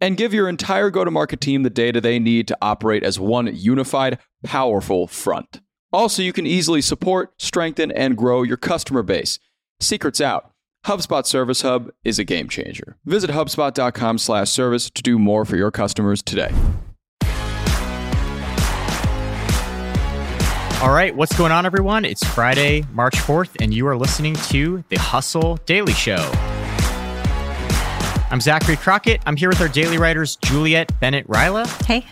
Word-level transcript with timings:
And 0.00 0.16
give 0.16 0.32
your 0.32 0.48
entire 0.48 0.90
go 0.90 1.04
to 1.04 1.10
market 1.10 1.40
team 1.40 1.64
the 1.64 1.70
data 1.70 2.00
they 2.00 2.18
need 2.18 2.46
to 2.48 2.58
operate 2.62 3.02
as 3.02 3.18
one 3.18 3.54
unified, 3.54 4.18
powerful 4.44 5.06
front. 5.06 5.60
Also, 5.92 6.22
you 6.22 6.32
can 6.32 6.46
easily 6.46 6.80
support, 6.80 7.32
strengthen, 7.38 7.90
and 7.90 8.16
grow 8.16 8.42
your 8.42 8.56
customer 8.56 9.02
base. 9.02 9.38
Secrets 9.80 10.20
out. 10.20 10.52
HubSpot 10.86 11.26
Service 11.26 11.62
Hub 11.62 11.90
is 12.04 12.18
a 12.18 12.24
game 12.24 12.48
changer. 12.48 12.96
Visit 13.04 13.30
hubspot.com/service 13.30 14.90
to 14.90 15.02
do 15.02 15.18
more 15.18 15.44
for 15.44 15.56
your 15.56 15.70
customers 15.70 16.22
today. 16.22 16.52
All 20.80 20.92
right, 20.92 21.14
what's 21.16 21.36
going 21.36 21.50
on, 21.50 21.66
everyone? 21.66 22.04
It's 22.04 22.24
Friday, 22.24 22.84
March 22.92 23.16
4th, 23.16 23.56
and 23.60 23.74
you 23.74 23.88
are 23.88 23.96
listening 23.96 24.36
to 24.50 24.84
the 24.90 24.96
Hustle 24.96 25.56
Daily 25.66 25.92
Show. 25.92 26.30
I'm 28.30 28.42
Zachary 28.42 28.76
Crockett. 28.76 29.22
I'm 29.24 29.36
here 29.36 29.48
with 29.48 29.62
our 29.62 29.68
daily 29.68 29.96
writers, 29.96 30.36
Juliet 30.36 30.92
Bennett 31.00 31.26
Rylah. 31.28 31.66
Hey. 31.86 32.04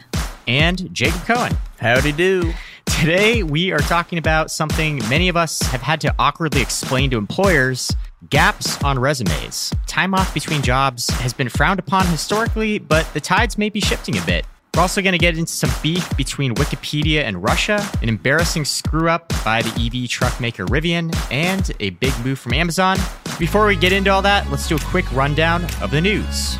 And 0.48 0.89
Jacob 0.95 1.20
Cohen. 1.27 1.55
Howdy 1.78 2.12
do. 2.12 2.55
Today, 2.86 3.42
we 3.42 3.70
are 3.70 3.81
talking 3.81 4.17
about 4.17 4.50
something 4.50 4.97
many 5.11 5.28
of 5.28 5.37
us 5.37 5.61
have 5.61 5.83
had 5.83 6.00
to 6.00 6.14
awkwardly 6.19 6.62
explain 6.62 7.11
to 7.11 7.19
employers 7.19 7.94
gaps 8.31 8.83
on 8.83 8.98
resumes. 8.98 9.75
Time 9.87 10.14
off 10.14 10.33
between 10.33 10.62
jobs 10.62 11.11
has 11.11 11.34
been 11.34 11.50
frowned 11.50 11.81
upon 11.81 12.06
historically, 12.06 12.78
but 12.78 13.06
the 13.12 13.20
tides 13.20 13.59
may 13.59 13.69
be 13.69 13.81
shifting 13.81 14.17
a 14.17 14.22
bit. 14.25 14.47
We're 14.75 14.81
also 14.81 15.03
going 15.03 15.12
to 15.12 15.19
get 15.19 15.37
into 15.37 15.53
some 15.53 15.70
beef 15.83 16.17
between 16.17 16.55
Wikipedia 16.55 17.25
and 17.25 17.42
Russia, 17.42 17.87
an 18.00 18.09
embarrassing 18.09 18.64
screw 18.64 19.11
up 19.11 19.33
by 19.44 19.61
the 19.61 19.87
EV 19.87 20.09
truck 20.09 20.41
maker 20.41 20.64
Rivian, 20.64 21.14
and 21.31 21.70
a 21.81 21.91
big 21.91 22.12
move 22.25 22.39
from 22.39 22.55
Amazon. 22.55 22.97
Before 23.39 23.67
we 23.67 23.77
get 23.77 23.92
into 23.92 24.11
all 24.11 24.23
that, 24.23 24.51
let's 24.51 24.67
do 24.67 24.77
a 24.77 24.81
quick 24.81 25.11
rundown 25.12 25.65
of 25.83 25.91
the 25.91 26.01
news. 26.01 26.56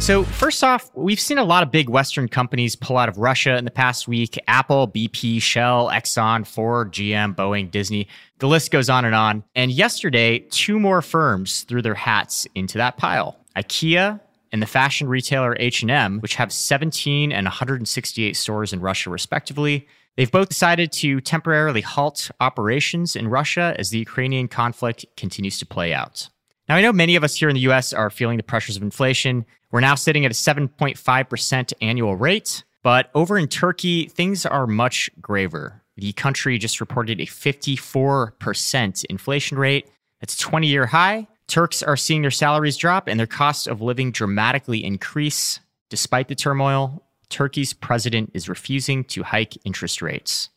So, 0.00 0.22
first 0.24 0.64
off, 0.64 0.90
we've 0.94 1.20
seen 1.20 1.36
a 1.36 1.44
lot 1.44 1.62
of 1.62 1.70
big 1.70 1.90
Western 1.90 2.28
companies 2.28 2.76
pull 2.76 2.96
out 2.96 3.10
of 3.10 3.18
Russia 3.18 3.58
in 3.58 3.66
the 3.66 3.70
past 3.70 4.08
week 4.08 4.38
Apple, 4.48 4.88
BP, 4.88 5.42
Shell, 5.42 5.90
Exxon, 5.90 6.46
Ford, 6.46 6.92
GM, 6.92 7.34
Boeing, 7.34 7.70
Disney. 7.70 8.08
The 8.38 8.48
list 8.48 8.70
goes 8.70 8.88
on 8.88 9.04
and 9.04 9.14
on. 9.14 9.44
And 9.54 9.70
yesterday, 9.70 10.38
two 10.38 10.80
more 10.80 11.02
firms 11.02 11.60
threw 11.62 11.82
their 11.82 11.94
hats 11.94 12.46
into 12.54 12.78
that 12.78 12.96
pile 12.96 13.38
IKEA 13.54 14.18
and 14.50 14.62
the 14.62 14.66
fashion 14.66 15.08
retailer 15.08 15.54
H&M, 15.60 16.20
which 16.20 16.36
have 16.36 16.52
17 16.52 17.32
and 17.32 17.44
168 17.44 18.34
stores 18.34 18.72
in 18.72 18.80
Russia 18.80 19.10
respectively. 19.10 19.86
They've 20.16 20.30
both 20.30 20.48
decided 20.48 20.92
to 20.92 21.20
temporarily 21.20 21.80
halt 21.80 22.30
operations 22.40 23.16
in 23.16 23.28
Russia 23.28 23.74
as 23.78 23.90
the 23.90 23.98
Ukrainian 23.98 24.48
conflict 24.48 25.04
continues 25.16 25.58
to 25.58 25.66
play 25.66 25.92
out. 25.92 26.28
Now, 26.68 26.76
I 26.76 26.82
know 26.82 26.92
many 26.92 27.16
of 27.16 27.24
us 27.24 27.34
here 27.36 27.48
in 27.48 27.54
the 27.54 27.60
US 27.62 27.92
are 27.92 28.10
feeling 28.10 28.36
the 28.36 28.42
pressures 28.42 28.76
of 28.76 28.82
inflation. 28.82 29.44
We're 29.70 29.80
now 29.80 29.96
sitting 29.96 30.24
at 30.24 30.30
a 30.30 30.34
7.5% 30.34 31.72
annual 31.82 32.16
rate, 32.16 32.64
but 32.82 33.10
over 33.14 33.36
in 33.36 33.48
Turkey, 33.48 34.06
things 34.06 34.46
are 34.46 34.66
much 34.66 35.10
graver. 35.20 35.82
The 35.96 36.12
country 36.12 36.58
just 36.58 36.80
reported 36.80 37.20
a 37.20 37.26
54% 37.26 39.04
inflation 39.06 39.58
rate. 39.58 39.90
That's 40.20 40.34
a 40.34 40.38
20 40.38 40.66
year 40.66 40.86
high. 40.86 41.26
Turks 41.46 41.82
are 41.82 41.96
seeing 41.96 42.22
their 42.22 42.30
salaries 42.30 42.76
drop 42.76 43.08
and 43.08 43.20
their 43.20 43.26
cost 43.26 43.66
of 43.66 43.82
living 43.82 44.10
dramatically 44.12 44.84
increase. 44.84 45.60
Despite 45.90 46.28
the 46.28 46.34
turmoil, 46.34 47.03
Turkey's 47.28 47.72
president 47.72 48.30
is 48.34 48.48
refusing 48.48 49.04
to 49.04 49.22
hike 49.22 49.58
interest 49.64 50.02
rates. 50.02 50.50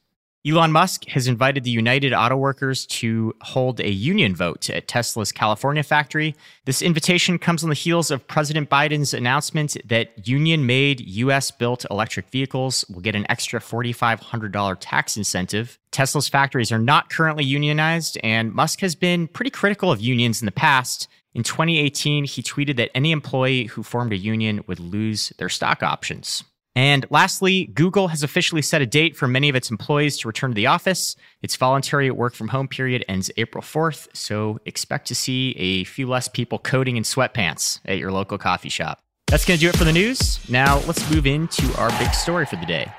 Elon 0.47 0.72
Musk 0.72 1.05
has 1.09 1.28
invited 1.28 1.66
the 1.66 1.72
United 1.72 2.13
Auto 2.13 2.38
Workers 2.38 2.85
to 2.85 3.35
hold 3.41 3.81
a 3.81 3.89
union 3.89 4.33
vote 4.33 4.69
at 4.69 4.88
Tesla's 4.88 5.33
California 5.33 5.83
factory. 5.83 6.35
This 6.63 6.81
invitation 6.81 7.38
comes 7.38 7.63
on 7.63 7.69
the 7.69 7.75
heels 7.75 8.11
of 8.11 8.25
President 8.28 8.69
Biden's 8.69 9.13
announcement 9.13 9.75
that 9.83 10.25
union 10.25 10.66
made 10.66 11.01
US 11.01 11.51
built 11.51 11.85
electric 11.91 12.29
vehicles 12.29 12.85
will 12.89 13.01
get 13.01 13.16
an 13.16 13.29
extra 13.29 13.59
$4,500 13.59 14.78
tax 14.79 15.17
incentive. 15.17 15.79
Tesla's 15.91 16.29
factories 16.29 16.72
are 16.72 16.79
not 16.79 17.09
currently 17.09 17.44
unionized, 17.44 18.17
and 18.23 18.53
Musk 18.53 18.79
has 18.79 18.95
been 18.95 19.28
pretty 19.28 19.51
critical 19.51 19.91
of 19.91 19.99
unions 19.99 20.41
in 20.41 20.45
the 20.45 20.51
past. 20.53 21.09
In 21.34 21.44
2018, 21.44 22.23
he 22.23 22.41
tweeted 22.41 22.78
that 22.78 22.91
any 22.95 23.11
employee 23.11 23.66
who 23.66 23.84
formed 23.84 24.13
a 24.13 24.17
union 24.17 24.63
would 24.67 24.79
lose 24.79 25.34
their 25.39 25.49
stock 25.49 25.84
options. 25.84 26.45
And 26.78 27.08
lastly, 27.10 27.72
Google 27.74 28.10
has 28.10 28.22
officially 28.22 28.62
set 28.62 28.84
a 28.84 28.86
date 28.86 29.18
for 29.18 29.28
many 29.28 29.50
of 29.50 29.56
its 29.56 29.72
employees 29.72 30.16
to 30.20 30.28
return 30.28 30.52
to 30.52 30.56
the 30.56 30.68
office. 30.68 31.16
Its 31.42 31.56
voluntary 31.56 32.12
work 32.12 32.36
from 32.36 32.50
home 32.50 32.68
period 32.68 33.04
ends 33.08 33.32
April 33.38 33.64
4th, 33.64 34.08
so 34.14 34.60
expect 34.64 35.08
to 35.08 35.16
see 35.16 35.56
a 35.58 35.86
few 35.86 36.08
less 36.08 36.28
people 36.28 36.60
coding 36.60 36.96
in 36.96 37.02
sweatpants 37.02 37.80
at 37.86 37.98
your 37.98 38.12
local 38.12 38.38
coffee 38.38 38.70
shop. 38.70 39.00
That's 39.26 39.44
going 39.44 39.58
to 39.58 39.66
do 39.66 39.70
it 39.70 39.76
for 39.76 39.86
the 39.86 39.92
news. 39.92 40.40
Now, 40.52 40.78
let's 40.82 41.10
move 41.12 41.26
into 41.26 41.66
our 41.80 41.90
big 41.98 42.14
story 42.14 42.46
for 42.46 42.58
the 42.58 42.68
day. 42.68 42.92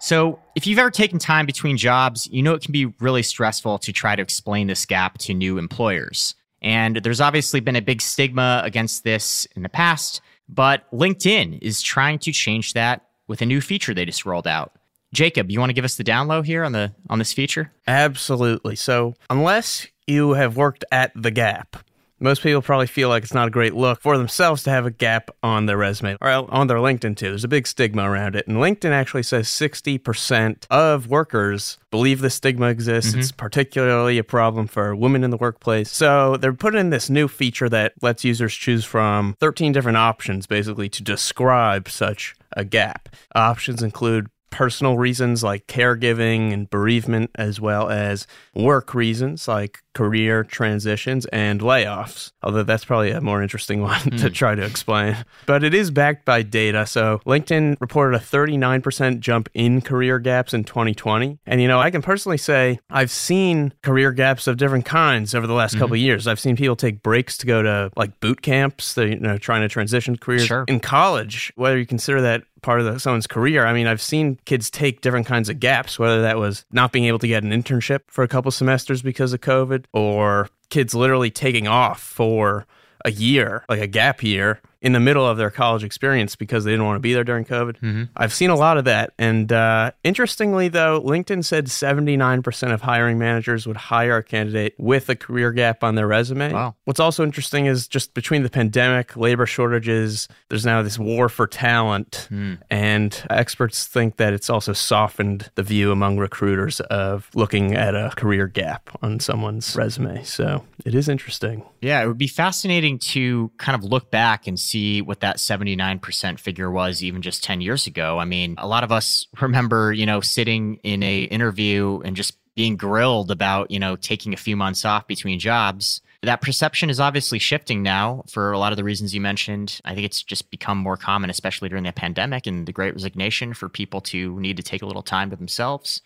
So, 0.00 0.40
if 0.54 0.66
you've 0.66 0.78
ever 0.78 0.90
taken 0.90 1.18
time 1.18 1.44
between 1.44 1.76
jobs, 1.76 2.26
you 2.28 2.42
know 2.42 2.54
it 2.54 2.62
can 2.62 2.72
be 2.72 2.86
really 3.00 3.22
stressful 3.22 3.80
to 3.80 3.92
try 3.92 4.16
to 4.16 4.22
explain 4.22 4.66
this 4.66 4.86
gap 4.86 5.18
to 5.18 5.34
new 5.34 5.58
employers. 5.58 6.34
And 6.62 6.96
there's 6.96 7.20
obviously 7.20 7.60
been 7.60 7.76
a 7.76 7.82
big 7.82 8.00
stigma 8.00 8.62
against 8.64 9.04
this 9.04 9.46
in 9.54 9.62
the 9.62 9.68
past, 9.68 10.22
but 10.48 10.90
LinkedIn 10.90 11.58
is 11.60 11.82
trying 11.82 12.18
to 12.20 12.32
change 12.32 12.72
that 12.72 13.05
with 13.26 13.42
a 13.42 13.46
new 13.46 13.60
feature 13.60 13.94
they 13.94 14.04
just 14.04 14.26
rolled 14.26 14.46
out. 14.46 14.72
Jacob, 15.12 15.50
you 15.50 15.60
want 15.60 15.70
to 15.70 15.74
give 15.74 15.84
us 15.84 15.96
the 15.96 16.04
down 16.04 16.28
low 16.28 16.42
here 16.42 16.64
on 16.64 16.72
the 16.72 16.92
on 17.08 17.18
this 17.18 17.32
feature? 17.32 17.72
Absolutely. 17.86 18.76
So, 18.76 19.14
unless 19.30 19.86
you 20.06 20.34
have 20.34 20.56
worked 20.56 20.84
at 20.90 21.12
the 21.14 21.30
Gap, 21.30 21.76
most 22.18 22.42
people 22.42 22.62
probably 22.62 22.86
feel 22.86 23.08
like 23.10 23.22
it's 23.22 23.34
not 23.34 23.48
a 23.48 23.50
great 23.50 23.74
look 23.74 24.00
for 24.00 24.16
themselves 24.16 24.62
to 24.62 24.70
have 24.70 24.86
a 24.86 24.90
gap 24.90 25.30
on 25.42 25.66
their 25.66 25.76
resume 25.76 26.16
or 26.20 26.28
on 26.30 26.66
their 26.66 26.78
LinkedIn 26.78 27.16
too. 27.16 27.28
There's 27.28 27.44
a 27.44 27.48
big 27.48 27.66
stigma 27.66 28.10
around 28.10 28.36
it. 28.36 28.46
And 28.46 28.56
LinkedIn 28.56 28.90
actually 28.90 29.22
says 29.22 29.48
60% 29.48 30.66
of 30.70 31.08
workers 31.08 31.78
believe 31.90 32.20
the 32.20 32.30
stigma 32.30 32.68
exists. 32.68 33.10
Mm-hmm. 33.10 33.20
It's 33.20 33.32
particularly 33.32 34.16
a 34.16 34.24
problem 34.24 34.66
for 34.66 34.96
women 34.96 35.24
in 35.24 35.30
the 35.30 35.36
workplace. 35.36 35.90
So 35.90 36.38
they're 36.38 36.54
putting 36.54 36.80
in 36.80 36.90
this 36.90 37.10
new 37.10 37.28
feature 37.28 37.68
that 37.68 37.92
lets 38.00 38.24
users 38.24 38.54
choose 38.54 38.84
from 38.84 39.36
13 39.38 39.72
different 39.72 39.98
options 39.98 40.46
basically 40.46 40.88
to 40.88 41.02
describe 41.02 41.88
such 41.88 42.34
a 42.56 42.64
gap. 42.64 43.08
Options 43.34 43.82
include 43.82 44.28
personal 44.50 44.96
reasons 44.96 45.42
like 45.42 45.66
caregiving 45.66 46.52
and 46.52 46.68
bereavement, 46.70 47.30
as 47.34 47.60
well 47.60 47.88
as 47.90 48.26
work 48.54 48.94
reasons 48.94 49.48
like 49.48 49.82
career 49.96 50.44
transitions 50.44 51.24
and 51.26 51.60
layoffs. 51.60 52.30
Although 52.42 52.64
that's 52.64 52.84
probably 52.84 53.10
a 53.10 53.20
more 53.20 53.42
interesting 53.42 53.80
one 53.82 54.00
mm. 54.00 54.18
to 54.18 54.28
hmm. 54.28 54.32
try 54.32 54.54
to 54.54 54.62
explain. 54.62 55.16
But 55.46 55.64
it 55.64 55.72
is 55.72 55.90
backed 55.90 56.24
by 56.24 56.42
data. 56.42 56.86
So 56.86 57.20
LinkedIn 57.26 57.76
reported 57.80 58.16
a 58.16 58.20
39% 58.20 59.20
jump 59.20 59.48
in 59.54 59.80
career 59.80 60.18
gaps 60.18 60.52
in 60.52 60.64
2020. 60.64 61.38
And, 61.46 61.62
you 61.62 61.68
know, 61.68 61.80
I 61.80 61.90
can 61.90 62.02
personally 62.02 62.38
say 62.38 62.78
I've 62.90 63.10
seen 63.10 63.72
career 63.82 64.12
gaps 64.12 64.46
of 64.46 64.58
different 64.58 64.84
kinds 64.84 65.34
over 65.34 65.46
the 65.46 65.54
last 65.54 65.72
mm-hmm. 65.72 65.80
couple 65.80 65.96
years. 65.96 66.26
I've 66.26 66.40
seen 66.40 66.56
people 66.56 66.76
take 66.76 67.02
breaks 67.02 67.38
to 67.38 67.46
go 67.46 67.62
to 67.62 67.90
like 67.96 68.20
boot 68.20 68.42
camps, 68.42 68.94
they're, 68.94 69.08
you 69.08 69.18
know, 69.18 69.38
trying 69.38 69.62
to 69.62 69.68
transition 69.68 70.16
careers. 70.16 70.46
Sure. 70.46 70.64
In 70.68 70.80
college, 70.80 71.52
whether 71.56 71.78
you 71.78 71.86
consider 71.86 72.20
that 72.20 72.42
part 72.66 72.80
of 72.80 72.86
the, 72.86 72.98
someone's 72.98 73.28
career. 73.28 73.64
I 73.64 73.72
mean, 73.72 73.86
I've 73.86 74.02
seen 74.02 74.40
kids 74.44 74.70
take 74.70 75.00
different 75.00 75.24
kinds 75.24 75.48
of 75.48 75.60
gaps, 75.60 76.00
whether 76.00 76.20
that 76.22 76.36
was 76.36 76.66
not 76.72 76.90
being 76.90 77.04
able 77.04 77.20
to 77.20 77.28
get 77.28 77.44
an 77.44 77.50
internship 77.50 78.00
for 78.08 78.24
a 78.24 78.28
couple 78.28 78.50
semesters 78.50 79.02
because 79.02 79.32
of 79.32 79.40
COVID, 79.40 79.84
or 79.92 80.50
kids 80.68 80.92
literally 80.92 81.30
taking 81.30 81.68
off 81.68 82.02
for 82.02 82.66
a 83.04 83.12
year, 83.12 83.64
like 83.68 83.80
a 83.80 83.86
gap 83.86 84.20
year, 84.20 84.60
in 84.86 84.92
the 84.92 85.00
middle 85.00 85.26
of 85.26 85.36
their 85.36 85.50
college 85.50 85.82
experience 85.82 86.36
because 86.36 86.62
they 86.62 86.70
didn't 86.70 86.86
want 86.86 86.94
to 86.94 87.00
be 87.00 87.12
there 87.12 87.24
during 87.24 87.44
COVID. 87.44 87.80
Mm-hmm. 87.80 88.04
I've 88.16 88.32
seen 88.32 88.50
a 88.50 88.54
lot 88.54 88.78
of 88.78 88.84
that. 88.84 89.14
And 89.18 89.52
uh, 89.52 89.90
interestingly, 90.04 90.68
though, 90.68 91.02
LinkedIn 91.02 91.44
said 91.44 91.66
79% 91.66 92.72
of 92.72 92.82
hiring 92.82 93.18
managers 93.18 93.66
would 93.66 93.76
hire 93.76 94.18
a 94.18 94.22
candidate 94.22 94.76
with 94.78 95.08
a 95.08 95.16
career 95.16 95.50
gap 95.50 95.82
on 95.82 95.96
their 95.96 96.06
resume. 96.06 96.52
Wow. 96.52 96.76
What's 96.84 97.00
also 97.00 97.24
interesting 97.24 97.66
is 97.66 97.88
just 97.88 98.14
between 98.14 98.44
the 98.44 98.48
pandemic, 98.48 99.16
labor 99.16 99.44
shortages, 99.44 100.28
there's 100.50 100.64
now 100.64 100.82
this 100.82 101.00
war 101.00 101.28
for 101.28 101.48
talent. 101.48 102.28
Mm. 102.30 102.58
And 102.70 103.26
experts 103.28 103.88
think 103.88 104.18
that 104.18 104.34
it's 104.34 104.48
also 104.48 104.72
softened 104.72 105.50
the 105.56 105.64
view 105.64 105.90
among 105.90 106.18
recruiters 106.18 106.78
of 106.78 107.28
looking 107.34 107.74
at 107.74 107.96
a 107.96 108.12
career 108.14 108.46
gap 108.46 108.96
on 109.02 109.18
someone's 109.18 109.74
resume. 109.74 110.22
So 110.22 110.64
it 110.84 110.94
is 110.94 111.08
interesting. 111.08 111.64
Yeah, 111.80 112.04
it 112.04 112.06
would 112.06 112.18
be 112.18 112.28
fascinating 112.28 113.00
to 113.00 113.50
kind 113.58 113.74
of 113.74 113.82
look 113.82 114.12
back 114.12 114.46
and 114.46 114.58
see 114.58 114.75
see 114.76 115.00
what 115.00 115.20
that 115.20 115.38
79% 115.38 116.38
figure 116.38 116.70
was 116.70 117.02
even 117.02 117.22
just 117.22 117.42
10 117.42 117.62
years 117.62 117.86
ago. 117.86 118.18
I 118.18 118.26
mean, 118.26 118.56
a 118.58 118.68
lot 118.68 118.84
of 118.84 118.92
us 118.92 119.26
remember, 119.40 119.92
you 119.92 120.06
know, 120.06 120.20
sitting 120.20 120.76
in 120.82 121.02
a 121.02 121.22
interview 121.22 122.00
and 122.04 122.14
just 122.14 122.36
being 122.54 122.76
grilled 122.76 123.30
about, 123.30 123.70
you 123.70 123.78
know, 123.78 123.96
taking 123.96 124.32
a 124.32 124.38
few 124.38 124.56
months 124.56 124.84
off 124.84 125.06
between 125.06 125.38
jobs. 125.38 126.00
That 126.22 126.40
perception 126.40 126.90
is 126.90 126.98
obviously 126.98 127.38
shifting 127.38 127.82
now 127.82 128.24
for 128.28 128.52
a 128.52 128.58
lot 128.58 128.72
of 128.72 128.76
the 128.76 128.84
reasons 128.84 129.14
you 129.14 129.20
mentioned. 129.20 129.80
I 129.84 129.94
think 129.94 130.06
it's 130.06 130.22
just 130.22 130.50
become 130.50 130.78
more 130.78 130.96
common, 130.96 131.30
especially 131.30 131.68
during 131.68 131.84
the 131.84 131.92
pandemic 131.92 132.46
and 132.46 132.66
the 132.66 132.72
great 132.72 132.94
resignation, 132.94 133.52
for 133.52 133.68
people 133.68 134.00
to 134.02 134.40
need 134.40 134.56
to 134.56 134.62
take 134.62 134.82
a 134.82 134.86
little 134.86 135.02
time 135.02 135.30
to 135.30 135.36
themselves. 135.36 136.00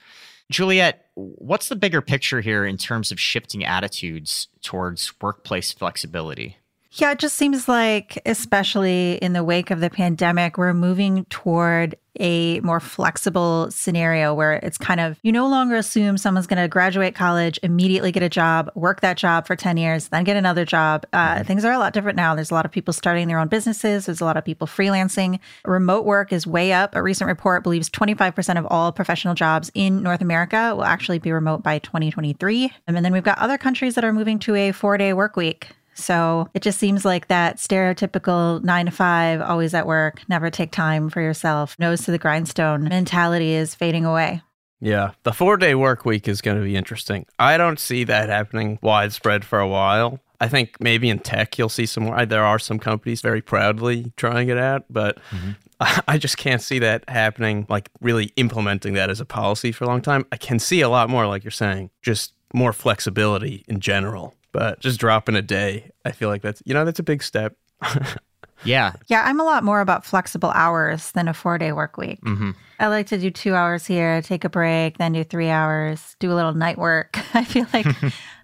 Juliet, 0.50 1.06
what's 1.14 1.68
the 1.68 1.76
bigger 1.76 2.02
picture 2.02 2.40
here 2.40 2.66
in 2.66 2.76
terms 2.76 3.12
of 3.12 3.20
shifting 3.20 3.64
attitudes 3.64 4.48
towards 4.62 5.12
workplace 5.20 5.72
flexibility? 5.72 6.56
Yeah, 6.92 7.12
it 7.12 7.20
just 7.20 7.36
seems 7.36 7.68
like, 7.68 8.20
especially 8.26 9.14
in 9.22 9.32
the 9.32 9.44
wake 9.44 9.70
of 9.70 9.78
the 9.78 9.90
pandemic, 9.90 10.58
we're 10.58 10.74
moving 10.74 11.24
toward 11.26 11.96
a 12.18 12.58
more 12.60 12.80
flexible 12.80 13.70
scenario 13.70 14.34
where 14.34 14.54
it's 14.54 14.76
kind 14.76 14.98
of 14.98 15.16
you 15.22 15.30
no 15.30 15.48
longer 15.48 15.76
assume 15.76 16.18
someone's 16.18 16.48
going 16.48 16.60
to 16.60 16.66
graduate 16.66 17.14
college, 17.14 17.60
immediately 17.62 18.10
get 18.10 18.24
a 18.24 18.28
job, 18.28 18.70
work 18.74 19.00
that 19.02 19.16
job 19.16 19.46
for 19.46 19.54
10 19.54 19.76
years, 19.76 20.08
then 20.08 20.24
get 20.24 20.36
another 20.36 20.64
job. 20.64 21.06
Uh, 21.12 21.36
mm-hmm. 21.36 21.44
Things 21.44 21.64
are 21.64 21.72
a 21.72 21.78
lot 21.78 21.92
different 21.92 22.16
now. 22.16 22.34
There's 22.34 22.50
a 22.50 22.54
lot 22.54 22.64
of 22.64 22.72
people 22.72 22.92
starting 22.92 23.28
their 23.28 23.38
own 23.38 23.46
businesses, 23.46 24.06
there's 24.06 24.20
a 24.20 24.24
lot 24.24 24.36
of 24.36 24.44
people 24.44 24.66
freelancing. 24.66 25.38
Remote 25.64 26.04
work 26.04 26.32
is 26.32 26.44
way 26.46 26.72
up. 26.72 26.96
A 26.96 27.02
recent 27.02 27.28
report 27.28 27.62
believes 27.62 27.88
25% 27.88 28.58
of 28.58 28.66
all 28.66 28.90
professional 28.90 29.34
jobs 29.34 29.70
in 29.74 30.02
North 30.02 30.20
America 30.20 30.74
will 30.74 30.84
actually 30.84 31.20
be 31.20 31.30
remote 31.30 31.62
by 31.62 31.78
2023. 31.78 32.72
And 32.88 32.96
then 32.96 33.12
we've 33.12 33.22
got 33.22 33.38
other 33.38 33.58
countries 33.58 33.94
that 33.94 34.04
are 34.04 34.12
moving 34.12 34.40
to 34.40 34.56
a 34.56 34.72
four 34.72 34.98
day 34.98 35.12
work 35.12 35.36
week. 35.36 35.68
So 36.00 36.48
it 36.54 36.62
just 36.62 36.78
seems 36.78 37.04
like 37.04 37.28
that 37.28 37.56
stereotypical 37.56 38.62
nine 38.62 38.86
to 38.86 38.92
five, 38.92 39.40
always 39.40 39.74
at 39.74 39.86
work, 39.86 40.22
never 40.28 40.50
take 40.50 40.72
time 40.72 41.10
for 41.10 41.20
yourself, 41.20 41.76
nose 41.78 42.04
to 42.04 42.10
the 42.10 42.18
grindstone 42.18 42.84
mentality 42.84 43.52
is 43.52 43.74
fading 43.74 44.04
away. 44.04 44.42
Yeah, 44.80 45.12
the 45.24 45.32
four 45.32 45.56
day 45.56 45.74
work 45.74 46.04
week 46.04 46.26
is 46.26 46.40
going 46.40 46.56
to 46.56 46.64
be 46.64 46.76
interesting. 46.76 47.26
I 47.38 47.58
don't 47.58 47.78
see 47.78 48.04
that 48.04 48.28
happening 48.28 48.78
widespread 48.82 49.44
for 49.44 49.60
a 49.60 49.68
while. 49.68 50.20
I 50.40 50.48
think 50.48 50.80
maybe 50.80 51.10
in 51.10 51.18
tech 51.18 51.58
you'll 51.58 51.68
see 51.68 51.84
some 51.84 52.04
more. 52.04 52.24
There 52.24 52.44
are 52.44 52.58
some 52.58 52.78
companies 52.78 53.20
very 53.20 53.42
proudly 53.42 54.12
trying 54.16 54.48
it 54.48 54.56
out, 54.56 54.86
but 54.88 55.18
mm-hmm. 55.30 55.50
I 56.08 56.16
just 56.16 56.38
can't 56.38 56.62
see 56.62 56.78
that 56.78 57.08
happening, 57.08 57.66
like 57.68 57.90
really 58.00 58.32
implementing 58.36 58.94
that 58.94 59.10
as 59.10 59.20
a 59.20 59.26
policy 59.26 59.70
for 59.70 59.84
a 59.84 59.86
long 59.86 60.00
time. 60.00 60.24
I 60.32 60.38
can 60.38 60.58
see 60.58 60.80
a 60.80 60.88
lot 60.88 61.10
more, 61.10 61.26
like 61.26 61.44
you're 61.44 61.50
saying, 61.50 61.90
just 62.00 62.32
more 62.54 62.72
flexibility 62.72 63.64
in 63.68 63.80
general 63.80 64.34
but 64.52 64.80
just 64.80 65.00
dropping 65.00 65.36
a 65.36 65.42
day, 65.42 65.90
I 66.04 66.12
feel 66.12 66.28
like 66.28 66.42
that's, 66.42 66.62
you 66.64 66.74
know, 66.74 66.84
that's 66.84 66.98
a 66.98 67.04
big 67.04 67.22
step. 67.22 67.56
yeah. 68.64 68.92
Yeah. 69.08 69.22
I'm 69.24 69.40
a 69.40 69.44
lot 69.44 69.64
more 69.64 69.80
about 69.80 70.04
flexible 70.04 70.50
hours 70.50 71.12
than 71.12 71.28
a 71.28 71.34
four 71.34 71.58
day 71.58 71.72
work 71.72 71.96
week. 71.96 72.20
Mm-hmm. 72.22 72.50
I 72.78 72.86
like 72.88 73.06
to 73.08 73.18
do 73.18 73.30
two 73.30 73.54
hours 73.54 73.86
here, 73.86 74.22
take 74.22 74.44
a 74.44 74.48
break, 74.48 74.98
then 74.98 75.12
do 75.12 75.22
three 75.22 75.50
hours, 75.50 76.16
do 76.18 76.32
a 76.32 76.34
little 76.34 76.54
night 76.54 76.78
work. 76.78 77.18
I 77.34 77.44
feel 77.44 77.66
like. 77.72 77.86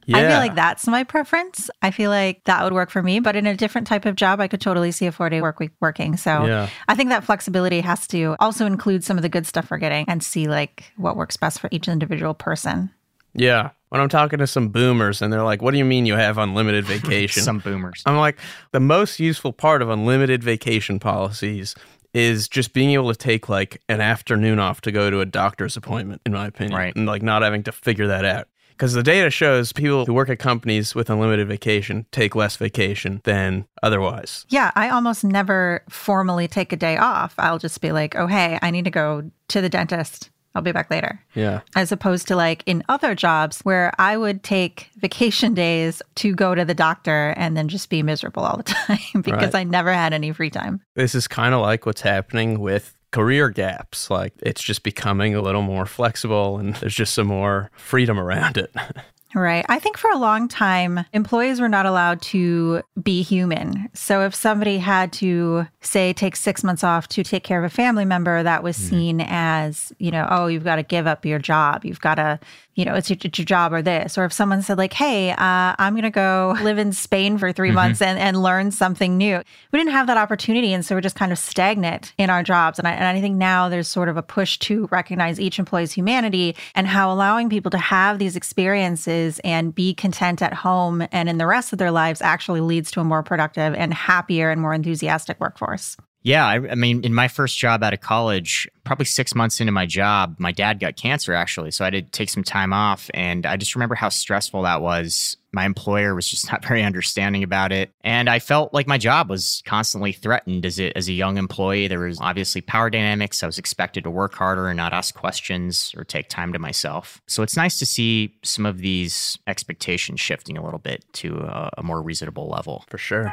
Yeah. 0.08 0.18
I 0.18 0.28
feel 0.28 0.38
like 0.38 0.54
that's 0.54 0.86
my 0.86 1.02
preference. 1.02 1.68
I 1.82 1.90
feel 1.90 2.10
like 2.10 2.44
that 2.44 2.62
would 2.62 2.72
work 2.72 2.90
for 2.90 3.02
me, 3.02 3.18
but 3.18 3.34
in 3.34 3.44
a 3.44 3.56
different 3.56 3.88
type 3.88 4.06
of 4.06 4.14
job, 4.14 4.38
I 4.38 4.46
could 4.46 4.60
totally 4.60 4.92
see 4.92 5.06
a 5.06 5.10
four 5.10 5.28
day 5.28 5.40
work 5.40 5.58
week 5.58 5.72
working. 5.80 6.16
So 6.16 6.46
yeah. 6.46 6.68
I 6.86 6.94
think 6.94 7.10
that 7.10 7.24
flexibility 7.24 7.80
has 7.80 8.06
to 8.08 8.36
also 8.38 8.66
include 8.66 9.02
some 9.02 9.16
of 9.16 9.22
the 9.22 9.28
good 9.28 9.48
stuff 9.48 9.68
we're 9.68 9.78
getting 9.78 10.08
and 10.08 10.22
see 10.22 10.46
like 10.46 10.92
what 10.96 11.16
works 11.16 11.36
best 11.36 11.58
for 11.58 11.68
each 11.72 11.88
individual 11.88 12.34
person. 12.34 12.90
Yeah. 13.34 13.70
When 13.88 14.00
I'm 14.00 14.08
talking 14.08 14.38
to 14.40 14.46
some 14.46 14.68
boomers 14.68 15.22
and 15.22 15.32
they're 15.32 15.44
like, 15.44 15.62
what 15.62 15.70
do 15.70 15.78
you 15.78 15.84
mean 15.84 16.06
you 16.06 16.14
have 16.14 16.38
unlimited 16.38 16.84
vacation? 16.86 17.42
some 17.42 17.60
boomers. 17.60 18.02
I'm 18.06 18.16
like, 18.16 18.38
the 18.72 18.80
most 18.80 19.20
useful 19.20 19.52
part 19.52 19.82
of 19.82 19.88
unlimited 19.90 20.42
vacation 20.42 20.98
policies 20.98 21.74
is 22.12 22.48
just 22.48 22.72
being 22.72 22.90
able 22.90 23.12
to 23.12 23.18
take 23.18 23.48
like 23.48 23.82
an 23.88 24.00
afternoon 24.00 24.58
off 24.58 24.80
to 24.80 24.90
go 24.90 25.10
to 25.10 25.20
a 25.20 25.26
doctor's 25.26 25.76
appointment, 25.76 26.22
in 26.24 26.32
my 26.32 26.46
opinion. 26.46 26.76
Right. 26.76 26.96
And 26.96 27.06
like 27.06 27.22
not 27.22 27.42
having 27.42 27.62
to 27.64 27.72
figure 27.72 28.06
that 28.06 28.24
out. 28.24 28.48
Because 28.70 28.92
the 28.92 29.02
data 29.02 29.30
shows 29.30 29.72
people 29.72 30.04
who 30.04 30.12
work 30.12 30.28
at 30.28 30.38
companies 30.38 30.94
with 30.94 31.08
unlimited 31.08 31.48
vacation 31.48 32.04
take 32.12 32.34
less 32.34 32.56
vacation 32.56 33.22
than 33.24 33.66
otherwise. 33.82 34.44
Yeah, 34.50 34.70
I 34.74 34.90
almost 34.90 35.24
never 35.24 35.82
formally 35.88 36.46
take 36.46 36.74
a 36.74 36.76
day 36.76 36.98
off. 36.98 37.34
I'll 37.38 37.58
just 37.58 37.80
be 37.80 37.92
like, 37.92 38.16
oh, 38.16 38.26
hey, 38.26 38.58
I 38.60 38.70
need 38.70 38.84
to 38.84 38.90
go 38.90 39.30
to 39.48 39.60
the 39.62 39.70
dentist 39.70 40.28
I'll 40.56 40.62
be 40.62 40.72
back 40.72 40.90
later. 40.90 41.22
Yeah. 41.34 41.60
As 41.74 41.92
opposed 41.92 42.26
to 42.28 42.36
like 42.36 42.62
in 42.64 42.82
other 42.88 43.14
jobs 43.14 43.60
where 43.60 43.92
I 43.98 44.16
would 44.16 44.42
take 44.42 44.88
vacation 44.96 45.52
days 45.52 46.00
to 46.16 46.34
go 46.34 46.54
to 46.54 46.64
the 46.64 46.74
doctor 46.74 47.34
and 47.36 47.56
then 47.56 47.68
just 47.68 47.90
be 47.90 48.02
miserable 48.02 48.42
all 48.42 48.56
the 48.56 48.62
time 48.62 49.20
because 49.20 49.52
right. 49.52 49.60
I 49.60 49.64
never 49.64 49.92
had 49.92 50.14
any 50.14 50.32
free 50.32 50.48
time. 50.48 50.80
This 50.94 51.14
is 51.14 51.28
kind 51.28 51.54
of 51.54 51.60
like 51.60 51.84
what's 51.84 52.00
happening 52.00 52.58
with 52.58 52.96
career 53.10 53.50
gaps. 53.50 54.10
Like 54.10 54.32
it's 54.38 54.62
just 54.62 54.82
becoming 54.82 55.34
a 55.34 55.42
little 55.42 55.62
more 55.62 55.84
flexible 55.84 56.58
and 56.58 56.74
there's 56.76 56.94
just 56.94 57.12
some 57.12 57.26
more 57.26 57.70
freedom 57.76 58.18
around 58.18 58.56
it. 58.56 58.74
Right. 59.34 59.66
I 59.68 59.78
think 59.78 59.98
for 59.98 60.10
a 60.10 60.16
long 60.16 60.48
time, 60.48 61.04
employees 61.12 61.60
were 61.60 61.68
not 61.68 61.84
allowed 61.84 62.22
to 62.22 62.82
be 63.02 63.22
human. 63.22 63.90
So 63.92 64.24
if 64.24 64.34
somebody 64.34 64.78
had 64.78 65.12
to, 65.14 65.66
say, 65.80 66.12
take 66.12 66.36
six 66.36 66.64
months 66.64 66.84
off 66.84 67.08
to 67.08 67.24
take 67.24 67.42
care 67.42 67.58
of 67.58 67.64
a 67.70 67.74
family 67.74 68.04
member, 68.04 68.42
that 68.42 68.62
was 68.62 68.78
mm-hmm. 68.78 68.88
seen 68.88 69.20
as, 69.20 69.92
you 69.98 70.10
know, 70.10 70.26
oh, 70.30 70.46
you've 70.46 70.64
got 70.64 70.76
to 70.76 70.82
give 70.82 71.06
up 71.06 71.26
your 71.26 71.38
job. 71.38 71.84
You've 71.84 72.00
got 72.00 72.14
to 72.14 72.38
you 72.76 72.84
know, 72.84 72.94
it's 72.94 73.08
your, 73.08 73.16
it's 73.24 73.38
your 73.38 73.44
job 73.44 73.72
or 73.72 73.80
this. 73.82 74.16
Or 74.16 74.26
if 74.26 74.32
someone 74.32 74.60
said, 74.62 74.76
like, 74.76 74.92
hey, 74.92 75.30
uh, 75.30 75.36
I'm 75.78 75.94
going 75.94 76.02
to 76.02 76.10
go 76.10 76.54
live 76.62 76.78
in 76.78 76.92
Spain 76.92 77.38
for 77.38 77.50
3 77.50 77.68
mm-hmm. 77.68 77.74
months 77.74 78.02
and, 78.02 78.18
and 78.18 78.42
learn 78.42 78.70
something 78.70 79.16
new. 79.16 79.42
We 79.72 79.78
didn't 79.78 79.92
have 79.92 80.06
that 80.06 80.18
opportunity. 80.18 80.74
And 80.74 80.84
so 80.84 80.94
we're 80.94 81.00
just 81.00 81.16
kind 81.16 81.32
of 81.32 81.38
stagnant 81.38 82.12
in 82.18 82.28
our 82.28 82.42
jobs. 82.42 82.78
And 82.78 82.86
I, 82.86 82.92
and 82.92 83.04
I 83.04 83.20
think 83.20 83.36
now 83.36 83.70
there's 83.70 83.88
sort 83.88 84.10
of 84.10 84.18
a 84.18 84.22
push 84.22 84.58
to 84.58 84.88
recognize 84.92 85.40
each 85.40 85.58
employee's 85.58 85.92
humanity 85.92 86.54
and 86.74 86.86
how 86.86 87.10
allowing 87.10 87.48
people 87.48 87.70
to 87.70 87.78
have 87.78 88.18
these 88.18 88.36
experiences 88.36 89.40
and 89.42 89.74
be 89.74 89.94
content 89.94 90.42
at 90.42 90.52
home 90.52 91.06
and 91.10 91.28
in 91.30 91.38
the 91.38 91.46
rest 91.46 91.72
of 91.72 91.78
their 91.78 91.90
lives 91.90 92.20
actually 92.20 92.60
leads 92.60 92.90
to 92.90 93.00
a 93.00 93.04
more 93.04 93.22
productive 93.22 93.74
and 93.74 93.94
happier 93.94 94.50
and 94.50 94.60
more 94.60 94.74
enthusiastic 94.74 95.40
workforce. 95.40 95.96
Yeah, 96.26 96.44
I, 96.44 96.54
I, 96.54 96.74
mean, 96.74 97.04
in 97.04 97.14
my 97.14 97.28
first 97.28 97.56
job 97.56 97.84
out 97.84 97.94
of 97.94 98.00
college, 98.00 98.68
probably 98.82 99.04
six 99.04 99.32
months 99.32 99.60
into 99.60 99.70
my 99.70 99.86
job, 99.86 100.34
my 100.40 100.50
dad 100.50 100.80
got 100.80 100.96
cancer 100.96 101.34
actually. 101.34 101.70
So 101.70 101.84
I 101.84 101.90
did 101.90 102.10
take 102.10 102.30
some 102.30 102.42
time 102.42 102.72
off. 102.72 103.08
And 103.14 103.46
I 103.46 103.56
just 103.56 103.76
remember 103.76 103.94
how 103.94 104.08
stressful 104.08 104.62
that 104.62 104.82
was. 104.82 105.36
My 105.52 105.64
employer 105.64 106.16
was 106.16 106.28
just 106.28 106.50
not 106.50 106.64
very 106.64 106.82
understanding 106.82 107.44
about 107.44 107.70
it. 107.70 107.92
And 108.02 108.28
I 108.28 108.40
felt 108.40 108.74
like 108.74 108.88
my 108.88 108.98
job 108.98 109.30
was 109.30 109.62
constantly 109.66 110.10
threatened 110.10 110.66
as 110.66 110.80
a, 110.80 110.90
as 110.98 111.08
a 111.08 111.12
young 111.12 111.36
employee. 111.36 111.86
There 111.86 112.00
was 112.00 112.20
obviously 112.20 112.60
power 112.60 112.90
dynamics. 112.90 113.44
I 113.44 113.46
was 113.46 113.58
expected 113.58 114.02
to 114.02 114.10
work 114.10 114.34
harder 114.34 114.66
and 114.66 114.76
not 114.76 114.92
ask 114.92 115.14
questions 115.14 115.94
or 115.96 116.02
take 116.02 116.28
time 116.28 116.52
to 116.54 116.58
myself. 116.58 117.22
So 117.28 117.44
it's 117.44 117.56
nice 117.56 117.78
to 117.78 117.86
see 117.86 118.36
some 118.42 118.66
of 118.66 118.78
these 118.78 119.38
expectations 119.46 120.18
shifting 120.18 120.58
a 120.58 120.64
little 120.64 120.80
bit 120.80 121.04
to 121.12 121.38
a, 121.42 121.70
a 121.78 121.82
more 121.84 122.02
reasonable 122.02 122.48
level. 122.48 122.82
For 122.88 122.98
sure. 122.98 123.32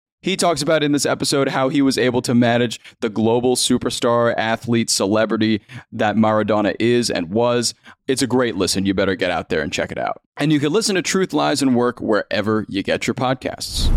He 0.23 0.37
talks 0.37 0.61
about 0.61 0.83
in 0.83 0.91
this 0.91 1.07
episode 1.07 1.49
how 1.49 1.69
he 1.69 1.81
was 1.81 1.97
able 1.97 2.21
to 2.21 2.35
manage 2.35 2.79
the 2.99 3.09
global 3.09 3.55
superstar, 3.55 4.35
athlete, 4.37 4.91
celebrity 4.91 5.61
that 5.91 6.15
Maradona 6.15 6.75
is 6.79 7.09
and 7.09 7.31
was. 7.31 7.73
It's 8.07 8.21
a 8.21 8.27
great 8.27 8.55
listen. 8.55 8.85
You 8.85 8.93
better 8.93 9.15
get 9.15 9.31
out 9.31 9.49
there 9.49 9.61
and 9.61 9.73
check 9.73 9.91
it 9.91 9.97
out. 9.97 10.21
And 10.37 10.53
you 10.53 10.59
can 10.59 10.71
listen 10.71 10.93
to 10.93 11.01
Truth, 11.01 11.33
Lies, 11.33 11.63
and 11.63 11.75
Work 11.75 12.01
wherever 12.01 12.67
you 12.69 12.83
get 12.83 13.07
your 13.07 13.15
podcasts. 13.15 13.91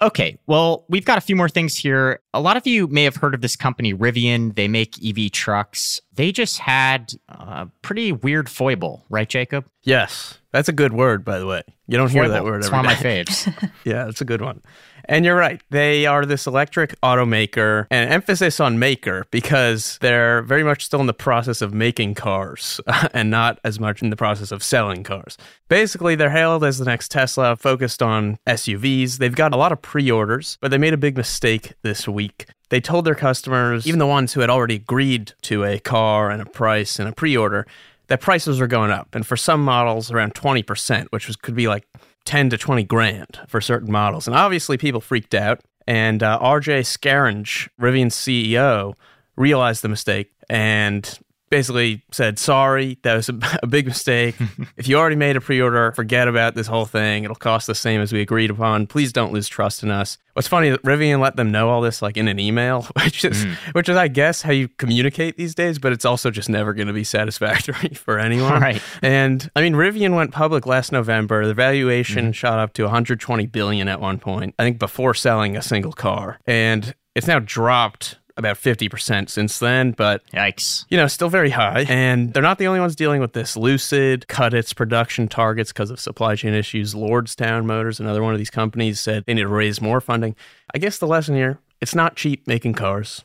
Okay, 0.00 0.38
well, 0.46 0.86
we've 0.88 1.04
got 1.04 1.18
a 1.18 1.20
few 1.20 1.34
more 1.34 1.48
things 1.48 1.76
here. 1.76 2.20
A 2.32 2.40
lot 2.40 2.56
of 2.56 2.66
you 2.66 2.86
may 2.86 3.02
have 3.02 3.16
heard 3.16 3.34
of 3.34 3.40
this 3.40 3.56
company, 3.56 3.92
Rivian. 3.92 4.54
They 4.54 4.68
make 4.68 4.94
EV 5.04 5.32
trucks. 5.32 6.00
They 6.14 6.30
just 6.30 6.60
had 6.60 7.12
a 7.28 7.68
pretty 7.82 8.12
weird 8.12 8.48
foible, 8.48 9.04
right, 9.10 9.28
Jacob? 9.28 9.66
Yes. 9.82 10.38
That's 10.52 10.68
a 10.68 10.72
good 10.72 10.92
word, 10.92 11.24
by 11.24 11.40
the 11.40 11.46
way. 11.46 11.62
You 11.88 11.98
don't 11.98 12.08
foible. 12.08 12.22
hear 12.22 12.28
that 12.30 12.44
word 12.44 12.60
it's 12.60 12.70
one 12.70 12.80
of 12.80 12.86
my 12.86 12.94
faves. 12.94 13.70
yeah, 13.84 14.08
it's 14.08 14.20
a 14.20 14.24
good 14.24 14.40
one. 14.40 14.62
And 15.08 15.24
you're 15.24 15.36
right. 15.36 15.62
They 15.70 16.04
are 16.04 16.26
this 16.26 16.46
electric 16.46 17.00
automaker 17.00 17.86
and 17.90 18.12
emphasis 18.12 18.60
on 18.60 18.78
maker 18.78 19.24
because 19.30 19.96
they're 20.02 20.42
very 20.42 20.62
much 20.62 20.84
still 20.84 21.00
in 21.00 21.06
the 21.06 21.14
process 21.14 21.62
of 21.62 21.72
making 21.72 22.14
cars 22.14 22.78
and 23.14 23.30
not 23.30 23.58
as 23.64 23.80
much 23.80 24.02
in 24.02 24.10
the 24.10 24.16
process 24.16 24.52
of 24.52 24.62
selling 24.62 25.02
cars. 25.02 25.38
Basically, 25.68 26.14
they're 26.14 26.28
hailed 26.30 26.62
as 26.62 26.78
the 26.78 26.84
next 26.84 27.10
Tesla, 27.10 27.56
focused 27.56 28.02
on 28.02 28.38
SUVs. 28.46 29.16
They've 29.16 29.34
got 29.34 29.54
a 29.54 29.56
lot 29.56 29.72
of 29.72 29.80
pre 29.80 30.10
orders, 30.10 30.58
but 30.60 30.70
they 30.70 30.78
made 30.78 30.92
a 30.92 30.98
big 30.98 31.16
mistake 31.16 31.72
this 31.82 32.06
week. 32.06 32.46
They 32.68 32.80
told 32.80 33.06
their 33.06 33.14
customers, 33.14 33.86
even 33.86 33.98
the 33.98 34.06
ones 34.06 34.34
who 34.34 34.40
had 34.40 34.50
already 34.50 34.74
agreed 34.74 35.32
to 35.42 35.64
a 35.64 35.78
car 35.78 36.30
and 36.30 36.42
a 36.42 36.46
price 36.46 36.98
and 36.98 37.08
a 37.08 37.12
pre 37.12 37.34
order, 37.34 37.66
that 38.08 38.20
prices 38.20 38.60
were 38.60 38.66
going 38.66 38.90
up. 38.90 39.14
And 39.14 39.26
for 39.26 39.38
some 39.38 39.64
models, 39.64 40.10
around 40.10 40.34
20%, 40.34 41.06
which 41.10 41.26
was, 41.26 41.36
could 41.36 41.54
be 41.54 41.66
like 41.66 41.86
10 42.28 42.50
to 42.50 42.58
20 42.58 42.84
grand 42.84 43.40
for 43.48 43.58
certain 43.58 43.90
models. 43.90 44.26
And 44.26 44.36
obviously, 44.36 44.76
people 44.76 45.00
freaked 45.00 45.34
out. 45.34 45.62
And 45.86 46.22
uh, 46.22 46.38
RJ 46.40 46.80
Scaringe, 46.80 47.70
Rivian's 47.80 48.14
CEO, 48.14 48.92
realized 49.34 49.80
the 49.80 49.88
mistake 49.88 50.30
and 50.50 51.18
basically 51.50 52.02
said, 52.10 52.38
sorry, 52.38 52.98
that 53.02 53.14
was 53.14 53.28
a, 53.28 53.38
a 53.62 53.66
big 53.66 53.86
mistake. 53.86 54.36
if 54.76 54.88
you 54.88 54.98
already 54.98 55.16
made 55.16 55.36
a 55.36 55.40
pre 55.40 55.60
order, 55.60 55.92
forget 55.92 56.28
about 56.28 56.54
this 56.54 56.66
whole 56.66 56.86
thing. 56.86 57.24
It'll 57.24 57.36
cost 57.36 57.66
the 57.66 57.74
same 57.74 58.00
as 58.00 58.12
we 58.12 58.20
agreed 58.20 58.50
upon. 58.50 58.86
Please 58.86 59.12
don't 59.12 59.32
lose 59.32 59.48
trust 59.48 59.82
in 59.82 59.90
us. 59.90 60.18
What's 60.34 60.46
funny 60.46 60.70
Rivian 60.70 61.18
let 61.18 61.34
them 61.34 61.50
know 61.50 61.68
all 61.68 61.80
this 61.80 62.00
like 62.00 62.16
in 62.16 62.28
an 62.28 62.38
email, 62.38 62.82
which 63.02 63.24
is 63.24 63.44
mm. 63.44 63.54
which 63.72 63.88
is 63.88 63.96
I 63.96 64.06
guess 64.06 64.42
how 64.42 64.52
you 64.52 64.68
communicate 64.68 65.36
these 65.36 65.54
days, 65.54 65.80
but 65.80 65.92
it's 65.92 66.04
also 66.04 66.30
just 66.30 66.48
never 66.48 66.74
going 66.74 66.86
to 66.86 66.92
be 66.92 67.02
satisfactory 67.02 67.88
for 67.94 68.20
anyone. 68.20 68.62
Right. 68.62 68.80
And 69.02 69.50
I 69.56 69.62
mean 69.62 69.74
Rivian 69.74 70.14
went 70.14 70.30
public 70.30 70.64
last 70.64 70.92
November. 70.92 71.46
The 71.46 71.54
valuation 71.54 72.30
mm. 72.30 72.34
shot 72.34 72.60
up 72.60 72.72
to 72.74 72.84
120 72.84 73.46
billion 73.46 73.88
at 73.88 74.00
one 74.00 74.18
point. 74.18 74.54
I 74.58 74.62
think 74.62 74.78
before 74.78 75.12
selling 75.14 75.56
a 75.56 75.62
single 75.62 75.92
car. 75.92 76.38
And 76.46 76.94
it's 77.16 77.26
now 77.26 77.40
dropped 77.40 78.18
about 78.38 78.56
50% 78.56 79.28
since 79.28 79.58
then, 79.58 79.92
but 79.92 80.22
yikes. 80.32 80.84
You 80.88 80.96
know, 80.96 81.06
still 81.06 81.28
very 81.28 81.50
high. 81.50 81.84
And 81.88 82.32
they're 82.32 82.42
not 82.42 82.58
the 82.58 82.66
only 82.66 82.80
ones 82.80 82.96
dealing 82.96 83.20
with 83.20 83.32
this. 83.32 83.56
Lucid 83.56 84.28
cut 84.28 84.54
its 84.54 84.72
production 84.72 85.28
targets 85.28 85.72
because 85.72 85.90
of 85.90 86.00
supply 86.00 86.36
chain 86.36 86.54
issues. 86.54 86.94
Lordstown 86.94 87.64
Motors, 87.64 88.00
another 88.00 88.22
one 88.22 88.32
of 88.32 88.38
these 88.38 88.50
companies, 88.50 89.00
said 89.00 89.24
they 89.26 89.34
need 89.34 89.42
to 89.42 89.48
raise 89.48 89.80
more 89.80 90.00
funding. 90.00 90.36
I 90.74 90.78
guess 90.78 90.98
the 90.98 91.06
lesson 91.06 91.34
here 91.34 91.58
it's 91.80 91.94
not 91.94 92.16
cheap 92.16 92.46
making 92.46 92.74
cars. 92.74 93.24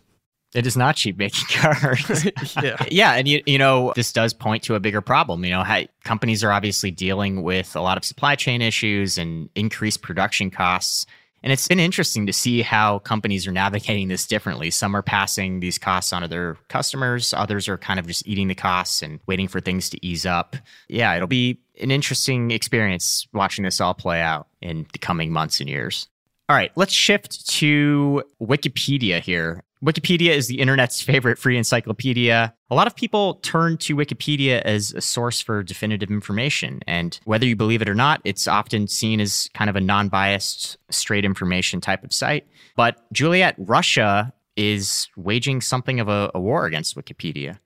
It 0.54 0.68
is 0.68 0.78
not 0.78 0.96
cheap 0.96 1.18
making 1.18 1.46
cars. 1.60 2.26
yeah. 2.62 2.86
yeah. 2.92 3.14
And, 3.14 3.28
you, 3.28 3.42
you 3.46 3.58
know, 3.58 3.94
this 3.96 4.12
does 4.12 4.34
point 4.34 4.64
to 4.64 4.76
a 4.76 4.80
bigger 4.80 5.02
problem. 5.02 5.44
You 5.44 5.52
know, 5.52 5.64
how 5.64 5.84
companies 6.04 6.44
are 6.44 6.52
obviously 6.52 6.92
dealing 6.92 7.42
with 7.42 7.76
a 7.76 7.82
lot 7.82 7.98
of 7.98 8.06
supply 8.06 8.36
chain 8.36 8.62
issues 8.62 9.18
and 9.18 9.50
increased 9.56 10.02
production 10.02 10.52
costs. 10.52 11.06
And 11.44 11.52
it's 11.52 11.68
been 11.68 11.80
interesting 11.80 12.26
to 12.26 12.34
see 12.34 12.62
how 12.62 13.00
companies 13.00 13.46
are 13.46 13.52
navigating 13.52 14.08
this 14.08 14.26
differently. 14.26 14.72
Some 14.72 14.96
are 14.96 15.02
passing 15.02 15.60
these 15.60 15.78
costs 15.78 16.14
onto 16.14 16.28
their 16.28 16.56
customers, 16.70 17.34
others 17.34 17.68
are 17.68 17.78
kind 17.78 18.00
of 18.00 18.08
just 18.08 18.26
eating 18.26 18.48
the 18.48 18.56
costs 18.56 19.02
and 19.02 19.20
waiting 19.28 19.50
for 19.50 19.60
things 19.60 19.90
to 19.90 20.06
ease 20.06 20.26
up. 20.26 20.56
Yeah, 20.88 21.14
it'll 21.16 21.28
be 21.28 21.60
an 21.82 21.92
interesting 21.92 22.52
experience 22.52 23.28
watching 23.34 23.66
this 23.66 23.82
all 23.82 23.94
play 23.94 24.22
out 24.22 24.48
in 24.62 24.88
the 24.94 25.00
coming 25.00 25.34
months 25.34 25.60
and 25.60 25.70
years. 25.70 26.08
All 26.48 26.56
right, 26.56 26.72
let's 26.76 26.94
shift 26.94 27.48
to 27.50 28.24
Wikipedia 28.42 29.22
here. 29.22 29.64
Wikipedia 29.84 30.30
is 30.30 30.48
the 30.48 30.60
internet's 30.60 31.02
favorite 31.02 31.38
free 31.38 31.58
encyclopedia. 31.58 32.54
A 32.70 32.76
lot 32.76 32.88
of 32.88 32.96
people 32.96 33.36
turn 33.36 33.78
to 33.80 33.96
Wikipedia 33.96 34.62
as 34.62 34.94
a 34.94 35.02
source 35.02 35.42
for 35.42 35.62
definitive 35.62 36.10
information. 36.10 36.80
And 36.88 37.20
whether 37.26 37.46
you 37.46 37.56
believe 37.56 37.82
it 37.82 37.90
or 37.90 37.94
not, 37.94 38.22
it's 38.24 38.48
often 38.48 38.88
seen 38.88 39.20
as 39.20 39.50
kind 39.54 39.70
of 39.70 39.76
a 39.76 39.82
non 39.82 40.08
biased, 40.08 40.78
straight 40.90 41.26
information 41.26 41.82
type 41.82 42.04
of 42.04 42.14
site. 42.14 42.48
But 42.78 43.12
Juliet, 43.12 43.56
Russia 43.58 44.34
is 44.56 45.10
waging 45.18 45.60
something 45.62 46.00
of 46.00 46.08
a, 46.08 46.32
a 46.34 46.40
war 46.40 46.66
against 46.66 46.96
Wikipedia. 46.96 47.60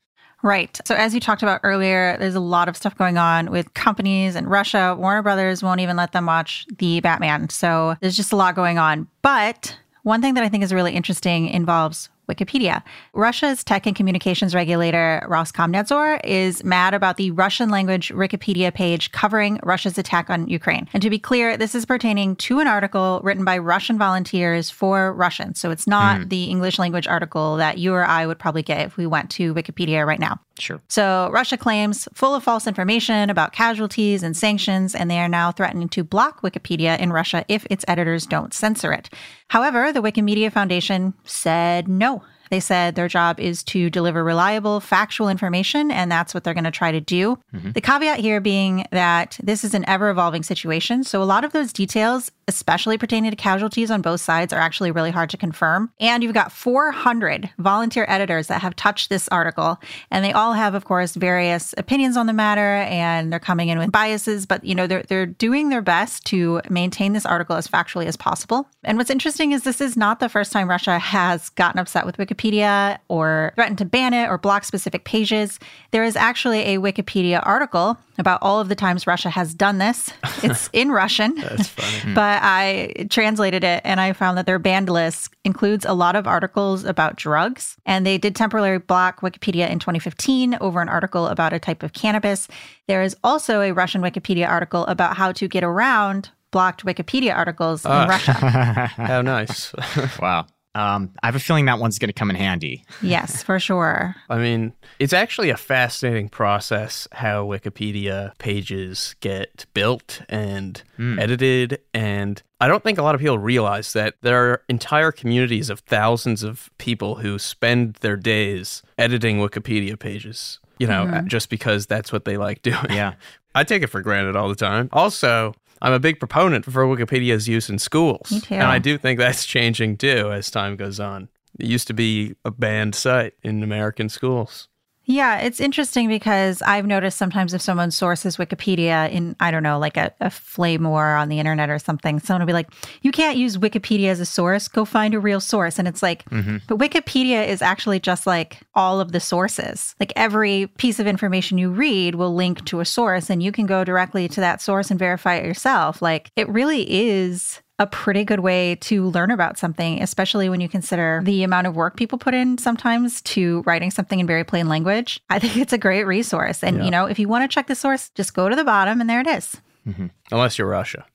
Right. 0.43 0.79
So, 0.86 0.95
as 0.95 1.13
you 1.13 1.19
talked 1.19 1.41
about 1.43 1.62
earlier, 1.63 2.15
there's 2.19 2.36
a 2.36 2.39
lot 2.39 2.69
of 2.69 2.77
stuff 2.77 2.95
going 2.95 3.17
on 3.17 3.51
with 3.51 3.74
companies 3.74 4.36
and 4.36 4.50
Russia. 4.50 4.95
Warner 4.97 5.24
Brothers 5.24 5.63
won't 5.63 5.81
even 5.81 5.97
let 5.97 6.12
them 6.12 6.27
watch 6.27 6.65
the 6.77 7.00
Batman. 7.00 7.50
So, 7.50 7.95
there's 8.01 8.15
just 8.15 8.31
a 8.31 8.36
lot 8.36 8.55
going 8.55 8.77
on. 8.77 9.07
But 9.24 9.77
one 10.08 10.22
thing 10.22 10.36
that 10.36 10.44
I 10.44 10.50
think 10.50 10.64
is 10.64 10.74
really 10.74 10.94
interesting 10.94 11.50
involves 11.50 12.10
Wikipedia. 12.30 12.82
Russia's 13.14 13.64
tech 13.64 13.86
and 13.86 13.96
communications 13.96 14.56
regulator, 14.56 15.26
Roskomnadzor, 15.30 16.20
is 16.24 16.64
mad 16.64 16.94
about 16.94 17.18
the 17.18 17.32
Russian 17.32 17.70
language 17.70 18.10
Wikipedia 18.10 18.74
page 18.74 19.12
covering 19.12 19.60
Russia's 19.64 19.98
attack 19.98 20.30
on 20.30 20.48
Ukraine. 20.48 20.88
And 20.94 21.04
to 21.04 21.10
be 21.10 21.20
clear, 21.20 21.58
this 21.58 21.76
is 21.76 21.86
pertaining 21.86 22.36
to 22.38 22.60
an 22.60 22.68
article 22.68 23.22
written 23.24 23.46
by 23.46 23.58
Russian 23.58 23.98
volunteers 23.98 24.70
for 24.70 25.14
Russians. 25.14 25.60
So 25.60 25.72
it's 25.72 25.88
not 25.88 26.22
mm. 26.22 26.30
the 26.30 26.46
English 26.46 26.80
language 26.80 27.08
article 27.08 27.58
that 27.58 27.78
you 27.78 27.94
or 27.94 28.06
I 28.06 28.26
would 28.26 28.40
probably 28.40 28.64
get 28.64 28.86
if 28.86 28.98
we 28.98 29.08
went 29.08 29.30
to 29.32 29.54
Wikipedia 29.54 30.06
right 30.06 30.20
now. 30.20 30.40
Sure. 30.60 30.82
So 30.88 31.30
Russia 31.32 31.58
claims 31.58 32.08
full 32.14 32.34
of 32.34 32.44
false 32.44 32.68
information 32.68 33.30
about 33.30 33.54
casualties 33.54 34.24
and 34.24 34.36
sanctions, 34.36 34.96
and 34.96 35.10
they 35.10 35.20
are 35.20 35.30
now 35.30 35.52
threatening 35.52 35.90
to 35.90 36.04
block 36.04 36.42
Wikipedia 36.42 36.98
in 37.00 37.14
Russia 37.14 37.46
if 37.48 37.66
its 37.70 37.86
editors 37.88 38.26
don't 38.26 38.54
censor 38.54 38.92
it. 38.92 39.10
However, 39.50 39.94
the 39.94 40.02
Wikimedia 40.02 40.52
Foundation 40.52 41.14
said 41.24 41.88
no. 41.88 42.24
They 42.50 42.60
said 42.60 42.96
their 42.96 43.08
job 43.08 43.39
is 43.39 43.63
to 43.66 43.89
deliver 43.89 44.24
reliable, 44.24 44.80
factual 44.80 45.30
information, 45.30 45.92
and 45.92 46.12
that's 46.12 46.34
what 46.34 46.44
they're 46.44 46.54
going 46.54 46.63
to 46.63 46.72
try 46.72 46.92
to 46.92 47.01
do. 47.01 47.38
Mm-hmm. 47.54 47.72
The 47.72 47.82
caveat 47.82 48.20
here 48.20 48.39
being 48.39 48.86
that 48.92 49.38
this 49.44 49.63
is 49.63 49.74
an 49.74 49.86
ever 49.88 50.10
evolving 50.10 50.44
situation. 50.44 51.04
So, 51.04 51.22
a 51.22 51.25
lot 51.25 51.44
of 51.44 51.51
those 51.51 51.74
details, 51.74 52.32
especially 52.48 52.98
pertaining 52.98 53.32
to 53.32 53.38
casualties 53.38 53.92
on 53.92 54.01
both 54.01 54.22
sides, 54.22 54.54
are 54.54 54.60
actually 54.60 54.92
really 54.92 55.12
hard 55.12 55.30
to 55.32 55.38
confirm. 55.38 55.92
And 56.00 56.24
you've 56.24 56.34
got 56.34 56.51
400 56.51 57.50
volunteer 57.58 58.06
editors 58.08 58.48
that 58.48 58.62
have 58.62 58.75
touched 58.75 59.10
this 59.10 59.27
article, 59.30 59.80
and 60.10 60.24
they 60.24 60.32
all 60.32 60.54
have, 60.54 60.74
of 60.74 60.86
course, 60.86 61.16
various 61.16 61.74
opinions 61.77 62.18
on 62.18 62.27
the 62.27 62.34
matter, 62.34 62.62
and 62.88 63.32
they're 63.32 63.39
coming 63.39 63.70
in 63.70 63.77
with 63.77 63.92
biases, 63.92 64.46
but 64.46 64.63
you 64.63 64.75
know, 64.75 64.88
they're, 64.88 65.04
they're 65.04 65.25
doing 65.25 65.70
their 65.70 65.82
best 65.82 66.25
to 66.27 66.62
maintain 66.70 67.13
this 67.13 67.25
article 67.25 67.56
as 67.56 67.68
factually 67.68 68.06
as 68.06 68.16
possible. 68.16 68.70
And 68.84 68.98
what's 68.98 69.10
interesting 69.10 69.51
is 69.51 69.63
this 69.63 69.82
is 69.82 69.98
not 69.98 70.20
the 70.20 70.30
first 70.30 70.51
time 70.51 70.70
Russia 70.70 70.98
has 71.00 71.50
gotten 71.50 71.80
upset 71.80 72.06
with 72.06 72.18
Wikipedia 72.18 72.37
Wikipedia 72.38 73.00
or 73.08 73.51
threaten 73.56 73.75
to 73.77 73.86
ban 73.86 74.13
it 74.13 74.29
or 74.29 74.38
block 74.38 74.63
specific 74.63 75.03
pages. 75.03 75.60
There 75.91 76.03
is 76.03 76.15
actually 76.15 76.62
a 76.62 76.77
Wikipedia 76.77 77.46
article 77.46 77.98
about 78.17 78.39
all 78.41 78.60
of 78.60 78.70
the 78.70 78.75
times 78.75 79.08
Russia 79.08 79.29
has 79.29 79.53
done 79.53 79.77
this. 79.77 80.12
It's 80.44 80.70
in 80.72 80.91
Russian. 80.91 81.34
That's 81.36 81.67
funny. 81.67 82.13
but 82.15 82.39
I 82.44 83.08
translated 83.10 83.63
it 83.63 83.82
and 83.84 84.00
I 84.00 84.13
found 84.13 84.38
that 84.38 84.46
their 84.46 84.60
banned 84.60 84.88
list 84.88 85.34
includes 85.44 85.84
a 85.84 85.94
lot 85.94 86.15
of 86.15 86.27
articles 86.27 86.84
about 86.84 87.15
drugs. 87.15 87.75
And 87.88 88.06
they 88.06 88.20
did 88.20 88.36
temporarily 88.36 88.77
block 88.77 89.22
Wikipedia 89.22 89.67
in 89.67 89.79
2015 89.79 90.60
over 90.62 90.79
an 90.79 90.89
article 90.89 91.25
about 91.25 91.53
a 91.53 91.60
type 91.60 91.82
of 91.82 91.94
cannabis. 91.94 92.48
There 92.88 93.01
is 93.01 93.17
also 93.24 93.62
a 93.62 93.72
Russian 93.72 94.01
Wikipedia 94.01 94.48
article 94.48 94.86
about 94.86 95.17
how 95.17 95.32
to 95.32 95.48
get 95.48 95.63
around 95.63 96.29
blocked 96.51 96.86
Wikipedia 96.86 97.36
articles 97.36 97.84
in 97.84 97.91
ah. 97.91 98.06
Russia. 98.06 98.34
How 98.98 99.22
nice. 99.22 99.74
wow. 100.20 100.46
Um, 100.77 101.12
I 101.24 101.25
have 101.25 101.36
a 101.36 101.39
feeling 101.39 101.65
that 101.65 101.79
one's 101.79 101.98
going 101.98 102.10
to 102.10 102.13
come 102.13 102.29
in 102.29 102.36
handy. 102.36 102.86
Yes, 103.01 103.41
for 103.41 103.60
sure. 103.60 104.15
I 104.29 104.38
mean, 104.38 104.74
it's 105.00 105.12
actually 105.12 105.50
a 105.50 105.57
fascinating 105.57 106.29
process 106.29 107.07
how 107.13 107.48
Wikipedia 107.48 108.38
pages 108.38 109.15
get 109.19 109.65
built 109.74 110.22
and 110.29 110.84
mm. 111.00 111.19
edited. 111.19 111.79
And 111.96 112.43
I 112.62 112.67
don't 112.67 112.84
think 112.84 113.00
a 113.00 113.01
lot 113.01 113.15
of 113.15 113.22
people 113.22 113.39
realize 113.39 113.93
that 113.93 114.17
there 114.22 114.51
are 114.51 114.62
entire 114.69 115.12
communities 115.12 115.72
of 115.72 115.79
thousands 115.79 116.43
of 116.43 116.69
people 116.77 117.15
who 117.15 117.39
spend 117.39 117.96
their 117.96 118.15
days 118.15 118.84
editing 119.00 119.39
Wikipedia 119.39 119.98
pages, 119.98 120.60
you 120.77 120.86
know, 120.86 121.05
mm-hmm. 121.05 121.25
just 121.25 121.50
because 121.50 121.88
that's 121.88 122.12
what 122.12 122.25
they 122.25 122.38
like 122.38 122.62
doing. 122.62 122.91
Yeah. 122.91 123.13
I 123.55 123.63
take 123.63 123.81
it 123.81 123.88
for 123.88 124.01
granted 124.01 124.36
all 124.36 124.48
the 124.48 124.55
time. 124.55 124.89
Also, 124.93 125.55
I'm 125.81 125.93
a 125.93 126.00
big 126.00 126.19
proponent 126.19 126.65
for 126.65 126.86
Wikipedia's 126.86 127.48
use 127.48 127.69
in 127.69 127.79
schools. 127.79 128.31
Me 128.31 128.41
too. 128.41 128.55
And 128.55 128.63
I 128.63 128.79
do 128.79 128.98
think 128.98 129.19
that's 129.19 129.46
changing 129.55 129.98
too 129.98 130.31
as 130.31 130.50
time 130.50 130.75
goes 130.75 131.00
on. 131.00 131.29
It 131.60 131.67
used 131.67 131.88
to 131.88 131.93
be 131.93 132.36
a 132.46 132.51
banned 132.51 132.96
site 132.96 133.34
in 133.43 133.63
American 133.63 134.10
schools. 134.10 134.67
Yeah, 135.10 135.40
it's 135.40 135.62
interesting 135.62 136.10
because 136.10 136.62
I've 136.62 136.86
noticed 136.86 137.18
sometimes 137.18 137.54
if 137.54 137.62
someone 137.62 137.92
sources 137.92 138.36
Wikipedia 138.36 139.10
in, 139.10 139.38
I 139.40 139.52
don't 139.52 139.64
know, 139.64 139.80
like 139.80 139.96
a, 139.96 140.14
a 140.20 140.30
flame 140.30 140.84
war 140.84 141.16
on 141.16 141.30
the 141.30 141.40
internet 141.40 141.70
or 141.70 141.80
something, 141.80 142.20
someone 142.20 142.42
will 142.42 142.48
be 142.48 142.54
like, 142.54 142.68
you 143.04 143.14
can't 143.14 143.38
use 143.38 143.56
Wikipedia 143.56 144.10
as 144.10 144.20
a 144.20 144.26
source. 144.26 144.68
Go 144.68 144.84
find 144.84 145.14
a 145.14 145.20
real 145.20 145.40
source. 145.40 145.80
And 145.80 145.88
it's 145.88 146.04
like, 146.04 146.26
mm-hmm. 146.26 146.58
but 146.68 146.78
Wikipedia 146.78 147.48
is 147.48 147.62
actually 147.62 148.02
just 148.02 148.28
like 148.28 148.60
all 148.76 149.00
of 149.00 149.14
the 149.14 149.22
sources. 149.22 149.96
Like 149.98 150.12
every 150.18 150.68
piece 150.78 151.00
of 151.00 151.08
information 151.08 151.58
you 151.58 151.70
read 151.70 152.16
will 152.16 152.36
link 152.36 152.66
to 152.66 152.82
a 152.82 152.86
source 152.86 153.30
and 153.30 153.42
you 153.42 153.54
can 153.54 153.66
go 153.66 153.86
directly 153.86 154.28
to 154.28 154.42
that 154.42 154.62
source 154.62 154.92
and 154.92 155.00
verify 155.00 155.36
it 155.36 155.46
yourself. 155.46 156.02
Like 156.02 156.32
it 156.36 156.50
really 156.50 156.84
is 157.08 157.62
a 157.79 157.86
pretty 157.86 158.24
good 158.24 158.39
way 158.39 158.75
to 158.75 159.05
learn 159.10 159.29
about 159.29 159.57
something, 159.57 160.01
especially 160.01 160.50
when 160.50 160.62
you 160.62 160.67
consider 160.67 161.22
the 161.24 161.43
amount 161.43 161.67
of 161.67 161.75
work 161.75 161.96
people 161.96 162.17
put 162.17 162.34
in 162.34 162.57
sometimes 162.57 163.22
to 163.22 163.62
writing 163.65 163.91
something 163.91 164.19
in 164.19 164.25
very 164.25 164.43
plain 164.43 164.67
language. 164.67 165.22
I 165.29 165.39
think 165.39 165.57
it's 165.57 165.74
a 165.74 165.77
great 165.77 166.05
resource. 166.05 166.63
And, 166.63 166.77
yeah. 166.77 166.86
you 166.86 166.91
know, 166.91 167.05
if 167.05 167.19
you 167.19 167.27
want 167.27 167.50
to 167.50 167.53
check 167.53 167.67
the 167.67 167.75
source, 167.75 168.10
just 168.15 168.34
go 168.34 168.50
to 168.50 168.55
the 168.55 168.63
bottom 168.63 169.00
and 169.00 169.10
there 169.10 169.22
it 169.22 169.27
is. 169.27 169.55
Mm-hmm. 169.88 170.07
Unless 170.31 170.57
you're 170.57 170.67
Russia. 170.67 171.05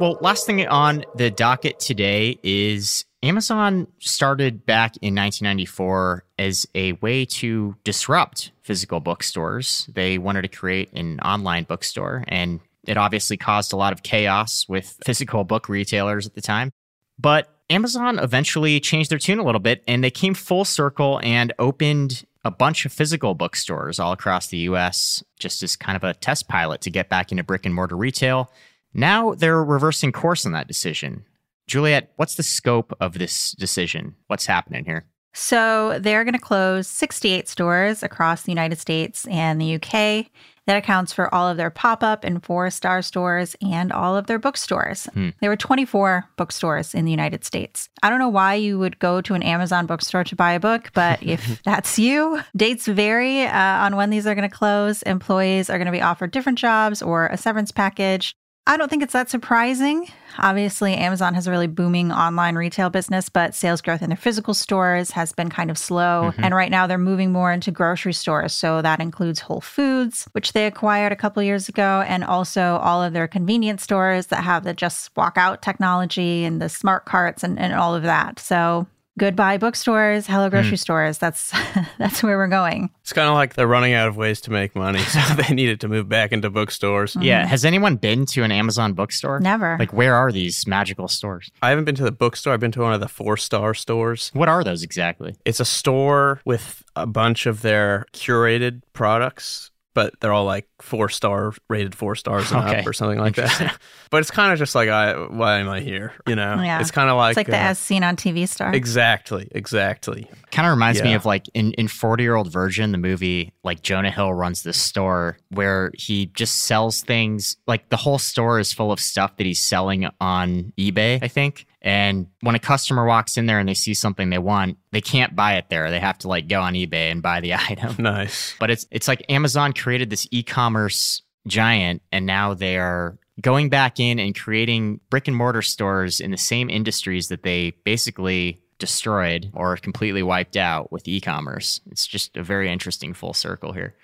Well, 0.00 0.18
last 0.20 0.46
thing 0.46 0.66
on 0.66 1.04
the 1.14 1.30
docket 1.30 1.78
today 1.78 2.38
is 2.42 3.04
Amazon 3.22 3.86
started 4.00 4.66
back 4.66 4.96
in 4.96 5.14
1994 5.14 6.24
as 6.38 6.66
a 6.74 6.92
way 6.94 7.24
to 7.24 7.76
disrupt 7.84 8.50
physical 8.62 8.98
bookstores. 8.98 9.88
They 9.94 10.18
wanted 10.18 10.42
to 10.42 10.48
create 10.48 10.92
an 10.94 11.20
online 11.20 11.64
bookstore, 11.64 12.24
and 12.26 12.60
it 12.86 12.96
obviously 12.96 13.36
caused 13.36 13.72
a 13.72 13.76
lot 13.76 13.92
of 13.92 14.02
chaos 14.02 14.66
with 14.68 14.96
physical 15.04 15.44
book 15.44 15.68
retailers 15.68 16.26
at 16.26 16.34
the 16.34 16.40
time. 16.40 16.70
But 17.18 17.48
Amazon 17.70 18.18
eventually 18.18 18.80
changed 18.80 19.10
their 19.10 19.18
tune 19.18 19.38
a 19.38 19.44
little 19.44 19.60
bit 19.60 19.82
and 19.88 20.02
they 20.02 20.10
came 20.10 20.34
full 20.34 20.64
circle 20.64 21.20
and 21.22 21.52
opened 21.58 22.24
a 22.44 22.50
bunch 22.50 22.84
of 22.84 22.92
physical 22.92 23.34
bookstores 23.34 23.98
all 23.98 24.12
across 24.12 24.48
the 24.48 24.58
US 24.58 25.24
just 25.38 25.62
as 25.62 25.76
kind 25.76 25.96
of 25.96 26.04
a 26.04 26.14
test 26.14 26.48
pilot 26.48 26.80
to 26.82 26.90
get 26.90 27.08
back 27.08 27.30
into 27.30 27.42
brick 27.42 27.64
and 27.64 27.74
mortar 27.74 27.96
retail. 27.96 28.52
Now 28.92 29.34
they're 29.34 29.64
reversing 29.64 30.12
course 30.12 30.44
on 30.44 30.52
that 30.52 30.68
decision. 30.68 31.24
Juliet, 31.66 32.12
what's 32.16 32.34
the 32.34 32.42
scope 32.42 32.94
of 33.00 33.14
this 33.14 33.52
decision? 33.52 34.14
What's 34.26 34.46
happening 34.46 34.84
here? 34.84 35.06
So 35.32 35.98
they're 35.98 36.22
going 36.22 36.34
to 36.34 36.40
close 36.40 36.86
68 36.86 37.48
stores 37.48 38.02
across 38.02 38.42
the 38.42 38.52
United 38.52 38.78
States 38.78 39.26
and 39.26 39.60
the 39.60 39.74
UK. 39.76 40.26
That 40.66 40.76
accounts 40.76 41.12
for 41.12 41.32
all 41.34 41.48
of 41.48 41.56
their 41.56 41.70
pop 41.70 42.02
up 42.02 42.24
and 42.24 42.42
four 42.42 42.70
star 42.70 43.02
stores 43.02 43.54
and 43.60 43.92
all 43.92 44.16
of 44.16 44.26
their 44.26 44.38
bookstores. 44.38 45.04
Hmm. 45.12 45.30
There 45.40 45.50
were 45.50 45.56
24 45.56 46.30
bookstores 46.36 46.94
in 46.94 47.04
the 47.04 47.10
United 47.10 47.44
States. 47.44 47.88
I 48.02 48.08
don't 48.08 48.18
know 48.18 48.30
why 48.30 48.54
you 48.54 48.78
would 48.78 48.98
go 48.98 49.20
to 49.20 49.34
an 49.34 49.42
Amazon 49.42 49.86
bookstore 49.86 50.24
to 50.24 50.36
buy 50.36 50.52
a 50.52 50.60
book, 50.60 50.90
but 50.94 51.22
if 51.22 51.62
that's 51.64 51.98
you, 51.98 52.40
dates 52.56 52.86
vary 52.86 53.42
uh, 53.42 53.84
on 53.84 53.96
when 53.96 54.10
these 54.10 54.26
are 54.26 54.34
going 54.34 54.48
to 54.48 54.54
close. 54.54 55.02
Employees 55.02 55.68
are 55.68 55.78
going 55.78 55.86
to 55.86 55.92
be 55.92 56.02
offered 56.02 56.30
different 56.30 56.58
jobs 56.58 57.02
or 57.02 57.26
a 57.26 57.36
severance 57.36 57.70
package. 57.70 58.34
I 58.66 58.78
don't 58.78 58.88
think 58.88 59.02
it's 59.02 59.12
that 59.12 59.28
surprising. 59.28 60.08
Obviously, 60.38 60.94
Amazon 60.94 61.34
has 61.34 61.46
a 61.46 61.50
really 61.50 61.66
booming 61.66 62.10
online 62.10 62.54
retail 62.54 62.88
business, 62.88 63.28
but 63.28 63.54
sales 63.54 63.82
growth 63.82 64.00
in 64.00 64.08
their 64.08 64.16
physical 64.16 64.54
stores 64.54 65.10
has 65.10 65.32
been 65.32 65.50
kind 65.50 65.70
of 65.70 65.76
slow. 65.76 66.30
Mm-hmm. 66.30 66.44
And 66.44 66.54
right 66.54 66.70
now 66.70 66.86
they're 66.86 66.96
moving 66.96 67.30
more 67.30 67.52
into 67.52 67.70
grocery 67.70 68.14
stores. 68.14 68.54
So 68.54 68.80
that 68.80 69.00
includes 69.00 69.40
Whole 69.40 69.60
Foods, 69.60 70.26
which 70.32 70.54
they 70.54 70.66
acquired 70.66 71.12
a 71.12 71.16
couple 71.16 71.42
years 71.42 71.68
ago, 71.68 72.02
and 72.06 72.24
also 72.24 72.76
all 72.76 73.02
of 73.02 73.12
their 73.12 73.28
convenience 73.28 73.82
stores 73.82 74.28
that 74.28 74.44
have 74.44 74.64
the 74.64 74.72
just 74.72 75.14
walk 75.14 75.36
out 75.36 75.60
technology 75.60 76.44
and 76.44 76.60
the 76.60 76.70
smart 76.70 77.04
carts 77.04 77.44
and, 77.44 77.58
and 77.58 77.74
all 77.74 77.94
of 77.94 78.02
that. 78.04 78.38
So 78.38 78.86
goodbye 79.18 79.58
bookstores, 79.58 80.26
hello 80.26 80.50
grocery 80.50 80.76
mm. 80.76 80.80
stores. 80.80 81.18
That's 81.18 81.52
that's 81.98 82.22
where 82.22 82.36
we're 82.36 82.48
going. 82.48 82.90
It's 83.02 83.12
kind 83.12 83.28
of 83.28 83.34
like 83.34 83.54
they're 83.54 83.66
running 83.66 83.94
out 83.94 84.08
of 84.08 84.16
ways 84.16 84.40
to 84.42 84.50
make 84.50 84.74
money, 84.74 84.98
so 85.00 85.20
they 85.34 85.54
needed 85.54 85.80
to 85.80 85.88
move 85.88 86.08
back 86.08 86.32
into 86.32 86.50
bookstores. 86.50 87.12
Mm-hmm. 87.12 87.22
Yeah, 87.22 87.46
has 87.46 87.64
anyone 87.64 87.96
been 87.96 88.26
to 88.26 88.42
an 88.42 88.52
Amazon 88.52 88.92
bookstore? 88.92 89.40
Never. 89.40 89.76
Like 89.78 89.92
where 89.92 90.14
are 90.14 90.32
these 90.32 90.66
magical 90.66 91.08
stores? 91.08 91.50
I 91.62 91.70
haven't 91.70 91.84
been 91.84 91.94
to 91.96 92.04
the 92.04 92.12
bookstore. 92.12 92.52
I've 92.52 92.60
been 92.60 92.72
to 92.72 92.80
one 92.80 92.92
of 92.92 93.00
the 93.00 93.08
four-star 93.08 93.74
stores. 93.74 94.30
What 94.34 94.48
are 94.48 94.64
those 94.64 94.82
exactly? 94.82 95.36
It's 95.44 95.60
a 95.60 95.64
store 95.64 96.40
with 96.44 96.82
a 96.96 97.06
bunch 97.06 97.46
of 97.46 97.62
their 97.62 98.06
curated 98.12 98.82
products 98.92 99.70
but 99.94 100.18
they're 100.20 100.32
all 100.32 100.44
like 100.44 100.68
four 100.82 101.08
star 101.08 101.54
rated 101.68 101.94
four 101.94 102.14
stars 102.16 102.50
and 102.50 102.64
okay. 102.64 102.80
up 102.80 102.86
or 102.86 102.92
something 102.92 103.18
like 103.18 103.36
that. 103.36 103.78
but 104.10 104.18
it's 104.18 104.30
kind 104.30 104.52
of 104.52 104.58
just 104.58 104.74
like, 104.74 104.88
I 104.88 105.14
why 105.28 105.58
am 105.58 105.68
I 105.68 105.80
here? 105.80 106.12
You 106.26 106.36
know, 106.36 106.60
yeah. 106.62 106.80
it's 106.80 106.90
kind 106.90 107.08
of 107.08 107.16
like 107.16 107.32
it's 107.32 107.36
like 107.36 107.46
the 107.46 107.56
uh, 107.56 107.70
as 107.70 107.78
seen 107.78 108.02
on 108.02 108.16
TV 108.16 108.48
star. 108.48 108.74
Exactly, 108.74 109.48
exactly. 109.52 110.28
Kind 110.50 110.66
of 110.66 110.72
reminds 110.72 110.98
yeah. 110.98 111.06
me 111.06 111.14
of 111.14 111.24
like 111.24 111.46
in 111.54 111.72
in 111.74 111.88
Forty 111.88 112.24
Year 112.24 112.34
Old 112.34 112.50
Virgin, 112.50 112.92
the 112.92 112.98
movie. 112.98 113.52
Like 113.62 113.82
Jonah 113.82 114.10
Hill 114.10 114.34
runs 114.34 114.62
this 114.62 114.76
store 114.76 115.38
where 115.50 115.90
he 115.94 116.26
just 116.26 116.64
sells 116.64 117.02
things. 117.02 117.56
Like 117.66 117.88
the 117.88 117.96
whole 117.96 118.18
store 118.18 118.58
is 118.58 118.72
full 118.72 118.92
of 118.92 119.00
stuff 119.00 119.36
that 119.36 119.46
he's 119.46 119.60
selling 119.60 120.08
on 120.20 120.72
eBay. 120.76 121.22
I 121.22 121.28
think 121.28 121.66
and 121.84 122.28
when 122.40 122.54
a 122.54 122.58
customer 122.58 123.04
walks 123.04 123.36
in 123.36 123.44
there 123.44 123.58
and 123.58 123.68
they 123.68 123.74
see 123.74 123.92
something 123.92 124.30
they 124.30 124.38
want, 124.38 124.78
they 124.90 125.02
can't 125.02 125.36
buy 125.36 125.56
it 125.56 125.68
there. 125.68 125.90
They 125.90 126.00
have 126.00 126.16
to 126.20 126.28
like 126.28 126.48
go 126.48 126.62
on 126.62 126.72
eBay 126.72 127.12
and 127.12 127.20
buy 127.20 127.40
the 127.40 127.54
item. 127.68 127.96
Nice. 127.98 128.54
But 128.58 128.70
it's 128.70 128.86
it's 128.90 129.06
like 129.06 129.22
Amazon 129.28 129.74
created 129.74 130.08
this 130.08 130.26
e-commerce 130.30 131.20
giant 131.46 132.00
and 132.10 132.24
now 132.24 132.54
they 132.54 132.78
are 132.78 133.18
going 133.38 133.68
back 133.68 134.00
in 134.00 134.18
and 134.18 134.34
creating 134.34 134.98
brick 135.10 135.28
and 135.28 135.36
mortar 135.36 135.60
stores 135.60 136.20
in 136.20 136.30
the 136.30 136.38
same 136.38 136.70
industries 136.70 137.28
that 137.28 137.42
they 137.42 137.72
basically 137.84 138.62
destroyed 138.78 139.50
or 139.52 139.76
completely 139.76 140.22
wiped 140.22 140.56
out 140.56 140.90
with 140.90 141.06
e-commerce. 141.06 141.82
It's 141.90 142.06
just 142.06 142.34
a 142.38 142.42
very 142.42 142.72
interesting 142.72 143.12
full 143.12 143.34
circle 143.34 143.72
here. 143.72 143.94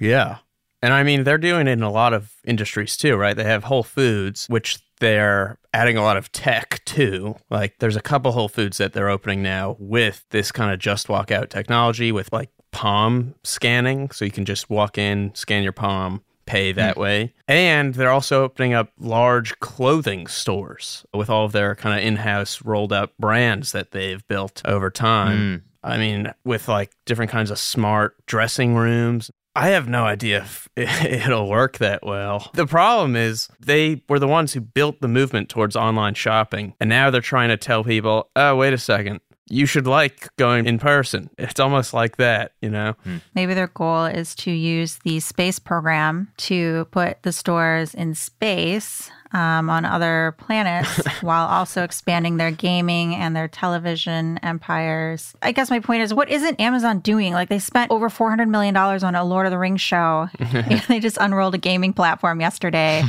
Yeah. 0.00 0.38
And 0.82 0.92
I 0.92 1.04
mean, 1.04 1.24
they're 1.24 1.38
doing 1.38 1.68
it 1.68 1.72
in 1.72 1.82
a 1.82 1.90
lot 1.90 2.12
of 2.12 2.32
industries 2.44 2.96
too, 2.96 3.16
right? 3.16 3.36
They 3.36 3.44
have 3.44 3.64
Whole 3.64 3.84
Foods, 3.84 4.46
which 4.48 4.80
they're 4.98 5.58
adding 5.72 5.96
a 5.96 6.02
lot 6.02 6.16
of 6.16 6.30
tech 6.32 6.84
too. 6.84 7.36
Like 7.50 7.78
there's 7.78 7.96
a 7.96 8.00
couple 8.00 8.32
Whole 8.32 8.48
Foods 8.48 8.78
that 8.78 8.92
they're 8.92 9.08
opening 9.08 9.42
now 9.42 9.76
with 9.78 10.24
this 10.30 10.50
kind 10.52 10.72
of 10.72 10.78
just 10.78 11.08
walk 11.08 11.30
out 11.30 11.50
technology 11.50 12.10
with 12.12 12.32
like 12.32 12.50
palm 12.72 13.34
scanning. 13.44 14.10
So 14.10 14.24
you 14.24 14.30
can 14.32 14.44
just 14.44 14.68
walk 14.68 14.98
in, 14.98 15.32
scan 15.34 15.62
your 15.62 15.72
palm, 15.72 16.22
pay 16.46 16.72
that 16.72 16.96
mm. 16.96 17.00
way. 17.00 17.34
And 17.46 17.94
they're 17.94 18.10
also 18.10 18.42
opening 18.42 18.74
up 18.74 18.90
large 18.98 19.58
clothing 19.60 20.26
stores 20.26 21.06
with 21.14 21.30
all 21.30 21.44
of 21.44 21.52
their 21.52 21.74
kind 21.74 21.98
of 21.98 22.04
in 22.04 22.16
house 22.16 22.64
rolled 22.64 22.92
up 22.92 23.12
brands 23.18 23.72
that 23.72 23.92
they've 23.92 24.26
built 24.26 24.62
over 24.64 24.90
time. 24.90 25.38
Mm. 25.38 25.62
I 25.84 25.98
mean, 25.98 26.32
with 26.44 26.68
like 26.68 26.92
different 27.06 27.30
kinds 27.30 27.50
of 27.50 27.58
smart 27.58 28.14
dressing 28.26 28.74
rooms. 28.74 29.30
I 29.54 29.68
have 29.68 29.88
no 29.88 30.04
idea 30.04 30.42
if 30.42 30.68
it'll 30.76 31.48
work 31.48 31.78
that 31.78 32.04
well. 32.04 32.50
The 32.54 32.66
problem 32.66 33.16
is 33.16 33.48
they 33.60 34.02
were 34.08 34.18
the 34.18 34.28
ones 34.28 34.52
who 34.52 34.60
built 34.60 35.00
the 35.00 35.08
movement 35.08 35.48
towards 35.48 35.76
online 35.76 36.14
shopping, 36.14 36.74
and 36.80 36.88
now 36.88 37.10
they're 37.10 37.20
trying 37.20 37.50
to 37.50 37.56
tell 37.56 37.84
people, 37.84 38.30
oh, 38.34 38.56
wait 38.56 38.72
a 38.72 38.78
second. 38.78 39.20
You 39.48 39.66
should 39.66 39.86
like 39.86 40.34
going 40.36 40.66
in 40.66 40.78
person. 40.78 41.28
It's 41.36 41.60
almost 41.60 41.92
like 41.92 42.16
that, 42.16 42.52
you 42.62 42.70
know? 42.70 42.94
Hmm. 43.04 43.18
Maybe 43.34 43.52
their 43.52 43.66
goal 43.66 44.06
is 44.06 44.34
to 44.36 44.50
use 44.50 44.98
the 45.04 45.20
space 45.20 45.58
program 45.58 46.32
to 46.38 46.86
put 46.90 47.22
the 47.22 47.32
stores 47.32 47.92
in 47.92 48.14
space 48.14 49.10
um, 49.32 49.70
on 49.70 49.84
other 49.84 50.34
planets 50.38 51.04
while 51.22 51.46
also 51.46 51.82
expanding 51.82 52.36
their 52.36 52.50
gaming 52.50 53.14
and 53.14 53.34
their 53.34 53.48
television 53.48 54.38
empires. 54.42 55.34
I 55.42 55.52
guess 55.52 55.70
my 55.70 55.80
point 55.80 56.02
is, 56.02 56.12
what 56.12 56.30
isn't 56.30 56.60
Amazon 56.60 57.00
doing? 57.00 57.32
Like 57.32 57.48
they 57.48 57.58
spent 57.58 57.90
over 57.90 58.08
$400 58.08 58.48
million 58.48 58.76
on 58.76 59.14
a 59.14 59.24
Lord 59.24 59.46
of 59.46 59.50
the 59.50 59.58
Rings 59.58 59.80
show. 59.80 60.28
they 60.88 61.00
just 61.00 61.18
unrolled 61.20 61.54
a 61.54 61.58
gaming 61.58 61.92
platform 61.92 62.40
yesterday. 62.40 63.02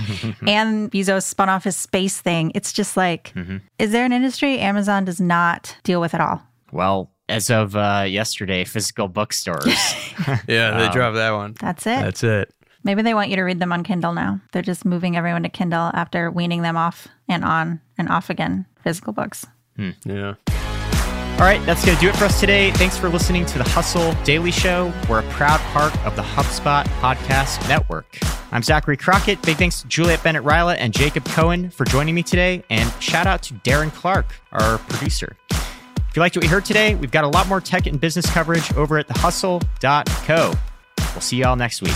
and 0.48 0.92
Bezos 0.92 1.24
spun 1.24 1.50
off 1.50 1.64
his 1.64 1.78
space 1.78 2.20
thing. 2.20 2.52
It's 2.56 2.74
just 2.74 2.98
like, 2.98 3.34
mm-hmm. 3.36 3.58
is 3.80 3.92
there 3.92 4.06
an 4.06 4.14
industry 4.14 4.60
Amazon 4.60 5.06
does 5.06 5.20
not 5.20 5.76
deal 5.84 6.02
with 6.02 6.14
at 6.14 6.22
all? 6.22 6.42
Well, 6.72 7.12
as 7.30 7.50
of 7.50 7.76
uh, 7.76 8.06
yesterday, 8.08 8.64
physical 8.64 9.08
bookstores. 9.08 9.66
yeah, 10.48 10.78
they 10.78 10.86
um, 10.86 10.92
dropped 10.92 11.16
that 11.16 11.32
one. 11.32 11.56
That's 11.60 11.86
it. 11.88 12.00
That's 12.00 12.24
it. 12.24 12.54
Maybe 12.84 13.02
they 13.02 13.14
want 13.14 13.30
you 13.30 13.38
to 13.38 13.44
read 13.44 13.60
them 13.60 13.72
on 13.72 13.84
Kindle 13.84 14.14
now. 14.14 14.42
They're 14.52 14.62
just 14.62 14.86
moving 14.86 15.16
everyone 15.16 15.44
to 15.44 15.50
Kindle 15.50 15.92
after 15.94 16.30
weaning 16.30 16.62
them 16.62 16.76
off 16.76 17.08
and 17.28 17.44
on 17.44 17.80
and 17.98 18.10
off 18.10 18.30
again 18.30 18.66
physical 18.84 19.14
books. 19.14 19.46
Hmm. 19.78 19.92
Yeah. 20.06 20.36
All 21.34 21.50
right, 21.50 21.66
that's 21.66 21.84
going 21.84 21.98
to 21.98 22.02
do 22.02 22.10
it 22.10 22.16
for 22.16 22.26
us 22.26 22.40
today. 22.40 22.72
Thanks 22.72 22.96
for 22.96 23.10
listening 23.10 23.46
to 23.48 23.58
the 23.58 23.64
Hustle 23.64 24.14
Daily 24.24 24.52
Show. 24.52 24.94
We're 25.10 25.20
a 25.20 25.30
proud 25.32 25.60
part 25.72 25.98
of 26.06 26.16
the 26.16 26.22
HubSpot 26.22 26.86
Podcast 27.02 27.68
Network. 27.68 28.20
I'm 28.52 28.62
Zachary 28.62 28.98
Crockett. 28.98 29.42
Big 29.42 29.58
thanks 29.58 29.82
to 29.82 29.88
Juliet 29.88 30.22
Bennett 30.24 30.44
Rylah 30.44 30.76
and 30.78 30.94
Jacob 30.94 31.26
Cohen 31.26 31.72
for 31.72 31.86
joining 31.86 32.14
me 32.14 32.22
today. 32.22 32.64
And 32.70 32.94
shout 33.02 33.26
out 33.26 33.42
to 33.44 33.56
Darren 33.56 33.92
Clark, 33.92 34.28
our 34.52 34.78
producer. 34.78 35.36
If 35.50 36.16
you 36.16 36.20
liked 36.20 36.36
what 36.36 36.46
you 36.46 36.52
heard 36.52 36.66
today, 36.66 36.94
we've 36.94 37.12
got 37.12 37.24
a 37.24 37.30
lot 37.30 37.48
more 37.48 37.60
tech 37.60 37.88
and 37.88 38.00
business 38.00 38.30
coverage 38.30 38.72
over 38.76 39.00
at 39.00 39.08
thehustle.co. 39.08 40.54
We'll 41.14 41.22
see 41.22 41.38
y'all 41.38 41.56
next 41.56 41.82
week. 41.82 41.96